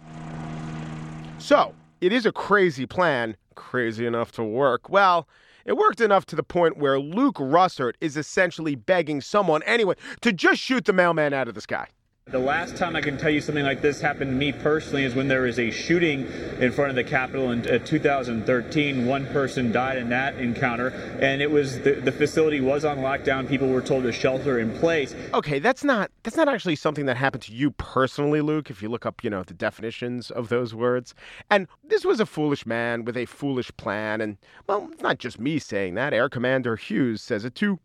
So, 1.38 1.74
it 2.00 2.12
is 2.12 2.26
a 2.26 2.32
crazy 2.32 2.86
plan, 2.86 3.36
crazy 3.54 4.06
enough 4.06 4.32
to 4.32 4.42
work. 4.42 4.88
Well, 4.88 5.28
it 5.64 5.76
worked 5.76 6.00
enough 6.00 6.26
to 6.26 6.36
the 6.36 6.42
point 6.42 6.76
where 6.76 6.98
Luke 6.98 7.36
Russert 7.36 7.94
is 8.00 8.16
essentially 8.16 8.74
begging 8.74 9.20
someone, 9.20 9.62
anyway, 9.62 9.94
to 10.22 10.32
just 10.32 10.60
shoot 10.60 10.84
the 10.84 10.92
mailman 10.92 11.32
out 11.32 11.48
of 11.48 11.54
the 11.54 11.60
sky. 11.60 11.88
The 12.34 12.38
last 12.38 12.76
time 12.76 12.96
I 12.96 13.02
can 13.02 13.18
tell 13.18 13.28
you 13.28 13.42
something 13.42 13.64
like 13.64 13.82
this 13.82 14.00
happened 14.00 14.30
to 14.30 14.34
me 14.34 14.50
personally 14.50 15.04
is 15.04 15.14
when 15.14 15.28
there 15.28 15.42
was 15.42 15.58
a 15.58 15.70
shooting 15.70 16.26
in 16.58 16.72
front 16.72 16.88
of 16.88 16.96
the 16.96 17.04
Capitol 17.04 17.50
in 17.50 17.60
uh, 17.68 17.78
2013. 17.78 19.04
One 19.04 19.26
person 19.26 19.70
died 19.70 19.98
in 19.98 20.08
that 20.08 20.36
encounter, 20.38 20.88
and 21.20 21.42
it 21.42 21.50
was 21.50 21.80
the, 21.82 21.92
the 21.92 22.10
facility 22.10 22.62
was 22.62 22.82
on 22.82 22.98
lockdown. 22.98 23.46
People 23.46 23.68
were 23.68 23.82
told 23.82 24.04
to 24.04 24.10
shelter 24.10 24.58
in 24.58 24.76
place. 24.78 25.14
Okay, 25.34 25.58
that's 25.58 25.84
not 25.84 26.10
that's 26.22 26.36
not 26.36 26.48
actually 26.48 26.76
something 26.76 27.04
that 27.04 27.18
happened 27.18 27.42
to 27.42 27.52
you 27.52 27.72
personally, 27.72 28.40
Luke. 28.40 28.70
If 28.70 28.82
you 28.82 28.88
look 28.88 29.04
up, 29.04 29.22
you 29.22 29.28
know, 29.28 29.42
the 29.42 29.52
definitions 29.52 30.30
of 30.30 30.48
those 30.48 30.74
words, 30.74 31.14
and 31.50 31.68
this 31.84 32.06
was 32.06 32.20
a 32.20 32.26
foolish 32.26 32.64
man 32.64 33.04
with 33.04 33.18
a 33.18 33.26
foolish 33.26 33.70
plan, 33.76 34.22
and 34.22 34.38
well, 34.66 34.88
it's 34.90 35.02
not 35.02 35.18
just 35.18 35.38
me 35.38 35.58
saying 35.58 35.94
that. 35.96 36.14
Air 36.14 36.30
Commander 36.30 36.74
Hughes 36.74 37.20
says 37.20 37.44
it 37.44 37.54
too. 37.54 37.80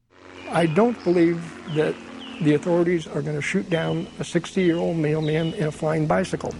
I 0.49 0.65
don't 0.65 1.02
believe 1.04 1.43
that 1.75 1.93
the 2.41 2.54
authorities 2.54 3.08
are 3.08 3.21
going 3.21 3.36
to 3.36 3.41
shoot 3.41 3.69
down 3.69 4.08
a 4.19 4.23
60 4.23 4.62
year 4.62 4.78
old 4.78 4.97
mailman 4.97 5.54
in 5.54 5.67
a 5.67 5.71
flying 5.71 6.08
bicycle. 6.08 6.54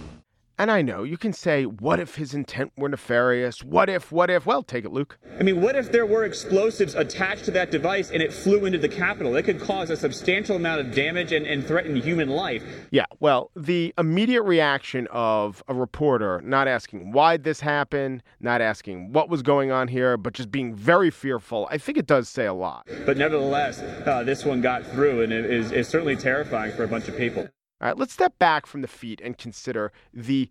And 0.60 0.70
I 0.70 0.82
know 0.82 1.04
you 1.04 1.16
can 1.16 1.32
say, 1.32 1.64
what 1.64 2.00
if 2.00 2.16
his 2.16 2.34
intent 2.34 2.72
were 2.76 2.90
nefarious? 2.90 3.64
What 3.64 3.88
if, 3.88 4.12
what 4.12 4.28
if? 4.28 4.44
Well, 4.44 4.62
take 4.62 4.84
it, 4.84 4.92
Luke. 4.92 5.18
I 5.38 5.42
mean, 5.42 5.62
what 5.62 5.74
if 5.74 5.90
there 5.90 6.04
were 6.04 6.24
explosives 6.24 6.94
attached 6.94 7.46
to 7.46 7.50
that 7.52 7.70
device 7.70 8.10
and 8.10 8.22
it 8.22 8.30
flew 8.30 8.66
into 8.66 8.76
the 8.76 8.86
Capitol? 8.86 9.34
It 9.36 9.44
could 9.44 9.58
cause 9.58 9.88
a 9.88 9.96
substantial 9.96 10.56
amount 10.56 10.82
of 10.82 10.94
damage 10.94 11.32
and, 11.32 11.46
and 11.46 11.66
threaten 11.66 11.96
human 11.96 12.28
life. 12.28 12.62
Yeah, 12.90 13.06
well, 13.20 13.50
the 13.56 13.94
immediate 13.96 14.42
reaction 14.42 15.08
of 15.10 15.64
a 15.66 15.72
reporter 15.72 16.42
not 16.44 16.68
asking 16.68 17.12
why 17.12 17.38
this 17.38 17.60
happened, 17.60 18.22
not 18.38 18.60
asking 18.60 19.14
what 19.14 19.30
was 19.30 19.40
going 19.40 19.72
on 19.72 19.88
here, 19.88 20.18
but 20.18 20.34
just 20.34 20.50
being 20.50 20.74
very 20.74 21.10
fearful, 21.10 21.68
I 21.70 21.78
think 21.78 21.96
it 21.96 22.06
does 22.06 22.28
say 22.28 22.44
a 22.44 22.52
lot. 22.52 22.86
But 23.06 23.16
nevertheless, 23.16 23.80
uh, 23.80 24.24
this 24.24 24.44
one 24.44 24.60
got 24.60 24.84
through 24.84 25.22
and 25.22 25.32
it 25.32 25.46
is, 25.46 25.72
is 25.72 25.88
certainly 25.88 26.16
terrifying 26.16 26.72
for 26.72 26.84
a 26.84 26.88
bunch 26.88 27.08
of 27.08 27.16
people. 27.16 27.48
All 27.80 27.88
right, 27.88 27.96
let's 27.96 28.12
step 28.12 28.38
back 28.38 28.66
from 28.66 28.82
the 28.82 28.88
feat 28.88 29.20
and 29.24 29.38
consider 29.38 29.90
the 30.12 30.50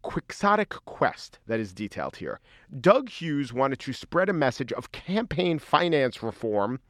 quixotic 0.00 0.70
quest 0.86 1.38
that 1.46 1.60
is 1.60 1.74
detailed 1.74 2.16
here. 2.16 2.40
Doug 2.80 3.08
Hughes 3.08 3.52
wanted 3.52 3.78
to 3.80 3.92
spread 3.92 4.28
a 4.30 4.34
message 4.34 4.72
of 4.72 4.92
campaign 4.92 5.58
finance 5.58 6.22
reform, 6.22 6.80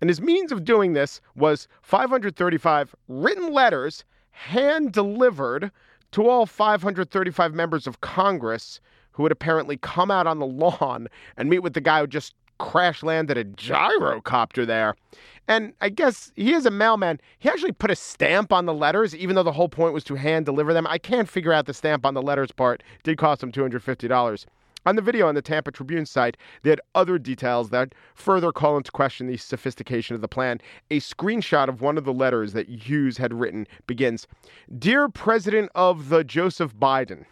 and 0.00 0.10
his 0.10 0.20
means 0.20 0.50
of 0.50 0.64
doing 0.64 0.92
this 0.92 1.20
was 1.36 1.68
535 1.82 2.94
written 3.06 3.52
letters 3.52 4.04
hand 4.32 4.92
delivered 4.92 5.70
to 6.12 6.28
all 6.28 6.46
535 6.46 7.54
members 7.54 7.86
of 7.86 8.00
Congress 8.00 8.80
who 9.12 9.22
would 9.22 9.32
apparently 9.32 9.76
come 9.76 10.10
out 10.10 10.26
on 10.26 10.38
the 10.38 10.46
lawn 10.46 11.06
and 11.36 11.48
meet 11.48 11.60
with 11.60 11.74
the 11.74 11.80
guy 11.80 12.00
who 12.00 12.06
just 12.06 12.34
crash 12.58 13.02
landed 13.02 13.36
a 13.36 13.44
gyrocopter 13.44 14.66
there. 14.66 14.94
And 15.48 15.74
I 15.80 15.88
guess 15.88 16.32
he 16.36 16.52
is 16.52 16.66
a 16.66 16.70
mailman. 16.70 17.20
He 17.38 17.48
actually 17.48 17.72
put 17.72 17.90
a 17.90 17.96
stamp 17.96 18.52
on 18.52 18.66
the 18.66 18.74
letters, 18.74 19.14
even 19.14 19.34
though 19.34 19.42
the 19.42 19.52
whole 19.52 19.68
point 19.68 19.92
was 19.92 20.04
to 20.04 20.14
hand 20.14 20.46
deliver 20.46 20.72
them. 20.72 20.86
I 20.86 20.98
can't 20.98 21.28
figure 21.28 21.52
out 21.52 21.66
the 21.66 21.74
stamp 21.74 22.06
on 22.06 22.14
the 22.14 22.22
letters 22.22 22.52
part. 22.52 22.82
It 22.98 23.02
did 23.02 23.18
cost 23.18 23.42
him 23.42 23.52
$250. 23.52 24.46
On 24.84 24.96
the 24.96 25.02
video 25.02 25.28
on 25.28 25.36
the 25.36 25.42
Tampa 25.42 25.70
Tribune 25.70 26.06
site, 26.06 26.36
they 26.62 26.70
had 26.70 26.80
other 26.96 27.16
details 27.16 27.70
that 27.70 27.94
further 28.14 28.50
call 28.50 28.76
into 28.76 28.90
question 28.90 29.28
the 29.28 29.36
sophistication 29.36 30.16
of 30.16 30.22
the 30.22 30.28
plan. 30.28 30.60
A 30.90 30.98
screenshot 30.98 31.68
of 31.68 31.80
one 31.80 31.96
of 31.96 32.04
the 32.04 32.12
letters 32.12 32.52
that 32.54 32.68
Hughes 32.68 33.16
had 33.16 33.32
written 33.32 33.68
begins 33.86 34.26
Dear 34.76 35.08
President 35.08 35.70
of 35.76 36.08
the 36.08 36.24
Joseph 36.24 36.74
Biden. 36.74 37.26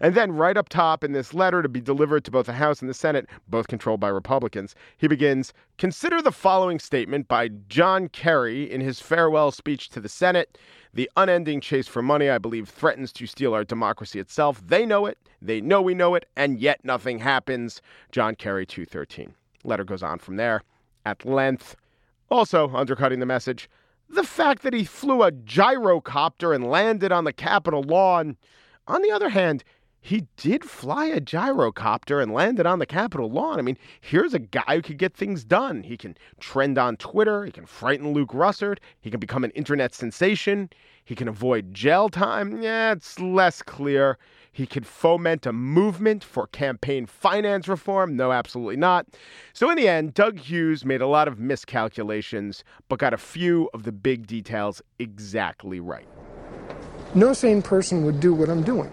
And 0.00 0.14
then, 0.14 0.32
right 0.32 0.56
up 0.56 0.68
top 0.68 1.02
in 1.04 1.12
this 1.12 1.34
letter 1.34 1.62
to 1.62 1.68
be 1.68 1.80
delivered 1.80 2.24
to 2.24 2.30
both 2.30 2.46
the 2.46 2.52
House 2.52 2.80
and 2.80 2.88
the 2.88 2.94
Senate, 2.94 3.28
both 3.48 3.68
controlled 3.68 4.00
by 4.00 4.08
Republicans, 4.08 4.74
he 4.96 5.08
begins 5.08 5.52
Consider 5.78 6.22
the 6.22 6.32
following 6.32 6.78
statement 6.78 7.28
by 7.28 7.48
John 7.68 8.08
Kerry 8.08 8.70
in 8.70 8.80
his 8.80 9.00
farewell 9.00 9.50
speech 9.50 9.88
to 9.90 10.00
the 10.00 10.08
Senate. 10.08 10.58
The 10.94 11.10
unending 11.16 11.60
chase 11.60 11.88
for 11.88 12.02
money, 12.02 12.28
I 12.28 12.38
believe, 12.38 12.68
threatens 12.68 13.12
to 13.14 13.26
steal 13.26 13.54
our 13.54 13.64
democracy 13.64 14.18
itself. 14.18 14.62
They 14.64 14.84
know 14.84 15.06
it, 15.06 15.18
they 15.40 15.60
know 15.60 15.80
we 15.80 15.94
know 15.94 16.14
it, 16.14 16.26
and 16.36 16.60
yet 16.60 16.84
nothing 16.84 17.18
happens. 17.18 17.80
John 18.12 18.34
Kerry 18.34 18.66
213. 18.66 19.34
Letter 19.64 19.84
goes 19.84 20.02
on 20.02 20.18
from 20.18 20.36
there 20.36 20.62
at 21.04 21.24
length. 21.24 21.76
Also, 22.30 22.70
undercutting 22.74 23.20
the 23.20 23.26
message, 23.26 23.68
the 24.08 24.24
fact 24.24 24.62
that 24.62 24.74
he 24.74 24.84
flew 24.84 25.22
a 25.22 25.32
gyrocopter 25.32 26.54
and 26.54 26.70
landed 26.70 27.12
on 27.12 27.24
the 27.24 27.32
Capitol 27.32 27.82
lawn 27.82 28.36
on 28.86 29.02
the 29.02 29.10
other 29.10 29.28
hand, 29.28 29.64
he 30.04 30.26
did 30.36 30.64
fly 30.64 31.06
a 31.06 31.20
gyrocopter 31.20 32.20
and 32.20 32.32
landed 32.32 32.66
on 32.66 32.80
the 32.80 32.86
Capitol 32.86 33.30
lawn. 33.30 33.60
I 33.60 33.62
mean, 33.62 33.78
here's 34.00 34.34
a 34.34 34.40
guy 34.40 34.74
who 34.74 34.82
could 34.82 34.98
get 34.98 35.14
things 35.14 35.44
done. 35.44 35.84
He 35.84 35.96
can 35.96 36.16
trend 36.40 36.76
on 36.76 36.96
Twitter. 36.96 37.44
He 37.44 37.52
can 37.52 37.66
frighten 37.66 38.12
Luke 38.12 38.30
Russert. 38.30 38.78
He 39.00 39.12
can 39.12 39.20
become 39.20 39.44
an 39.44 39.52
internet 39.52 39.94
sensation. 39.94 40.70
He 41.04 41.14
can 41.14 41.28
avoid 41.28 41.72
jail 41.72 42.08
time. 42.08 42.60
Yeah, 42.60 42.90
it's 42.90 43.20
less 43.20 43.62
clear. 43.62 44.18
He 44.50 44.66
could 44.66 44.86
foment 44.86 45.46
a 45.46 45.52
movement 45.52 46.24
for 46.24 46.48
campaign 46.48 47.06
finance 47.06 47.68
reform. 47.68 48.16
No, 48.16 48.32
absolutely 48.32 48.76
not. 48.76 49.06
So, 49.52 49.70
in 49.70 49.76
the 49.76 49.88
end, 49.88 50.14
Doug 50.14 50.38
Hughes 50.38 50.84
made 50.84 51.00
a 51.00 51.06
lot 51.06 51.28
of 51.28 51.38
miscalculations, 51.38 52.64
but 52.88 52.98
got 52.98 53.14
a 53.14 53.18
few 53.18 53.70
of 53.72 53.84
the 53.84 53.92
big 53.92 54.26
details 54.26 54.82
exactly 54.98 55.78
right. 55.78 56.08
No 57.14 57.34
sane 57.34 57.60
person 57.60 58.04
would 58.04 58.20
do 58.20 58.32
what 58.32 58.48
I'm 58.48 58.62
doing. 58.62 58.90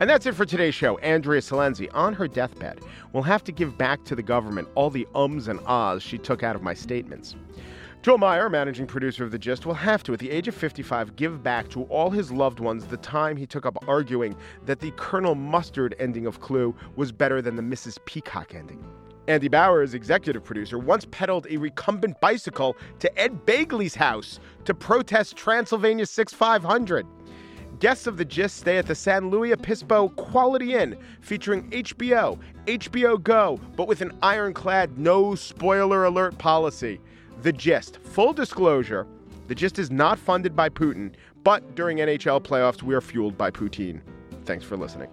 And 0.00 0.10
that's 0.10 0.26
it 0.26 0.34
for 0.34 0.44
today's 0.44 0.74
show. 0.74 0.98
Andrea 0.98 1.40
Silenzi, 1.40 1.88
on 1.94 2.12
her 2.14 2.26
deathbed, 2.26 2.80
will 3.12 3.22
have 3.22 3.44
to 3.44 3.52
give 3.52 3.78
back 3.78 4.02
to 4.06 4.16
the 4.16 4.22
government 4.22 4.66
all 4.74 4.90
the 4.90 5.06
ums 5.14 5.46
and 5.46 5.60
ahs 5.66 6.02
she 6.02 6.18
took 6.18 6.42
out 6.42 6.56
of 6.56 6.62
my 6.62 6.74
statements. 6.74 7.36
Joel 8.02 8.18
Meyer, 8.18 8.50
managing 8.50 8.88
producer 8.88 9.22
of 9.22 9.30
The 9.30 9.38
Gist, 9.38 9.64
will 9.64 9.74
have 9.74 10.02
to, 10.02 10.12
at 10.12 10.18
the 10.18 10.32
age 10.32 10.48
of 10.48 10.56
55, 10.56 11.14
give 11.14 11.40
back 11.44 11.68
to 11.68 11.84
all 11.84 12.10
his 12.10 12.32
loved 12.32 12.58
ones 12.58 12.86
the 12.86 12.96
time 12.96 13.36
he 13.36 13.46
took 13.46 13.64
up 13.64 13.78
arguing 13.86 14.34
that 14.66 14.80
the 14.80 14.90
Colonel 14.96 15.36
Mustard 15.36 15.94
ending 16.00 16.26
of 16.26 16.40
Clue 16.40 16.74
was 16.96 17.12
better 17.12 17.40
than 17.40 17.54
the 17.54 17.62
Mrs. 17.62 18.04
Peacock 18.04 18.56
ending. 18.56 18.84
Andy 19.28 19.48
Bowers, 19.48 19.94
executive 19.94 20.42
producer, 20.42 20.78
once 20.78 21.06
pedaled 21.10 21.46
a 21.48 21.56
recumbent 21.56 22.20
bicycle 22.20 22.76
to 22.98 23.18
Ed 23.18 23.46
Begley's 23.46 23.94
house 23.94 24.40
to 24.64 24.74
protest 24.74 25.36
Transylvania 25.36 26.06
6500. 26.06 27.06
Guests 27.78 28.06
of 28.06 28.16
the 28.16 28.24
Gist 28.24 28.58
stay 28.58 28.78
at 28.78 28.86
the 28.86 28.94
San 28.94 29.30
Luis 29.30 29.52
Obispo 29.52 30.08
Quality 30.10 30.74
Inn, 30.74 30.96
featuring 31.20 31.68
HBO, 31.70 32.38
HBO 32.66 33.20
Go, 33.22 33.58
but 33.76 33.88
with 33.88 34.00
an 34.02 34.12
ironclad 34.22 34.98
no 34.98 35.34
spoiler 35.34 36.04
alert 36.04 36.36
policy. 36.38 37.00
The 37.42 37.52
Gist, 37.52 37.98
full 37.98 38.32
disclosure, 38.32 39.06
The 39.48 39.54
Gist 39.54 39.78
is 39.78 39.90
not 39.90 40.18
funded 40.18 40.54
by 40.54 40.68
Putin, 40.68 41.12
but 41.42 41.74
during 41.74 41.98
NHL 41.98 42.40
playoffs, 42.42 42.82
we 42.82 42.94
are 42.94 43.00
fueled 43.00 43.36
by 43.36 43.50
poutine. 43.50 44.00
Thanks 44.44 44.64
for 44.64 44.76
listening. 44.76 45.08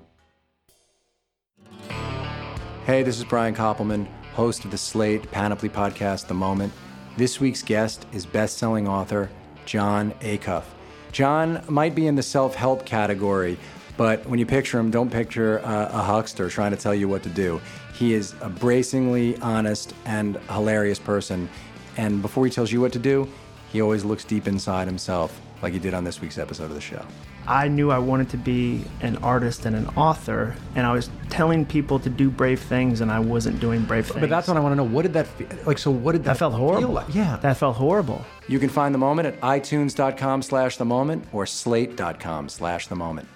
Hey, 2.89 3.04
this 3.04 3.19
is 3.19 3.23
Brian 3.23 3.54
Koppelman, 3.54 4.08
host 4.34 4.65
of 4.65 4.71
the 4.71 4.78
Slate 4.80 5.30
Panoply 5.30 5.69
podcast, 5.69 6.25
The 6.25 6.34
Moment. 6.34 6.73
This 7.17 7.39
week's 7.39 7.62
guest 7.62 8.08
is 8.12 8.25
best-selling 8.25 8.88
author 8.88 9.30
Jon 9.67 10.12
Acuff. 10.21 10.63
Jon 11.12 11.63
might 11.69 11.93
be 11.93 12.08
in 12.08 12.15
the 12.15 12.23
self-help 12.23 12.88
category, 12.88 13.60
but 13.95 14.25
when 14.25 14.39
you 14.39 14.47
picture 14.47 14.80
him, 14.80 14.89
don't 14.89 15.12
picture 15.12 15.60
a, 15.60 15.91
a 15.93 16.02
huckster 16.02 16.49
trying 16.49 16.71
to 16.71 16.78
tell 16.78 16.95
you 16.95 17.08
what 17.08 17.21
to 17.21 17.30
do. 17.30 17.62
He 17.93 18.15
is 18.15 18.34
a 18.41 18.49
bracingly 18.49 19.38
honest 19.38 19.93
and 20.06 20.38
hilarious 20.49 20.97
person, 20.97 21.47
and 21.95 22.23
before 22.23 22.43
he 22.43 22.52
tells 22.52 22.71
you 22.71 22.82
what 22.82 22.93
to 22.93 22.99
do, 22.99 23.30
he 23.71 23.82
always 23.82 24.04
looks 24.04 24.23
deep 24.23 24.47
inside 24.47 24.88
himself, 24.88 25.39
like 25.62 25.73
he 25.73 25.80
did 25.80 25.93
on 25.93 26.04
this 26.04 26.21
week's 26.21 26.39
episode 26.39 26.71
of 26.71 26.73
the 26.73 26.82
show. 26.82 27.06
I 27.50 27.68
knew 27.68 27.90
I 27.90 27.98
wanted 27.98 28.30
to 28.30 28.38
be 28.38 28.86
an 29.02 29.18
artist 29.18 29.66
and 29.66 29.76
an 29.76 29.88
author, 29.96 30.56
and 30.76 30.86
I 30.86 30.94
was 30.94 31.10
telling 31.30 31.66
people 31.66 31.98
to 32.00 32.10
do 32.10 32.30
brave 32.30 32.60
things, 32.60 33.02
and 33.02 33.12
I 33.12 33.20
wasn't 33.20 33.60
doing 33.60 33.84
brave 33.86 34.06
things. 34.06 34.20
But 34.20 34.30
that's 34.30 34.48
what 34.48 34.56
I 34.56 34.60
want 34.60 34.74
to 34.74 34.76
know. 34.76 34.84
What 34.84 35.02
did 35.02 35.14
that 35.14 35.26
feel 35.26 35.48
like? 35.66 35.80
So 35.80 35.90
what 35.90 36.12
did 36.12 36.24
that, 36.26 36.34
that 36.34 36.38
felt 36.38 36.54
horrible? 36.54 36.82
Feel 36.82 36.92
like? 36.92 37.16
Yeah, 37.16 37.38
that 37.38 37.58
felt 37.58 37.76
horrible. 37.76 38.24
You 38.48 38.60
can 38.60 38.70
find 38.70 38.94
the 38.94 39.00
moment 39.00 39.28
at 39.28 39.42
itunes.com/slash 39.42 40.78
the 40.78 40.86
moment 40.86 41.26
or 41.34 41.48
slate.com/slash 41.48 42.88
the 42.88 42.96
moment. 42.96 43.28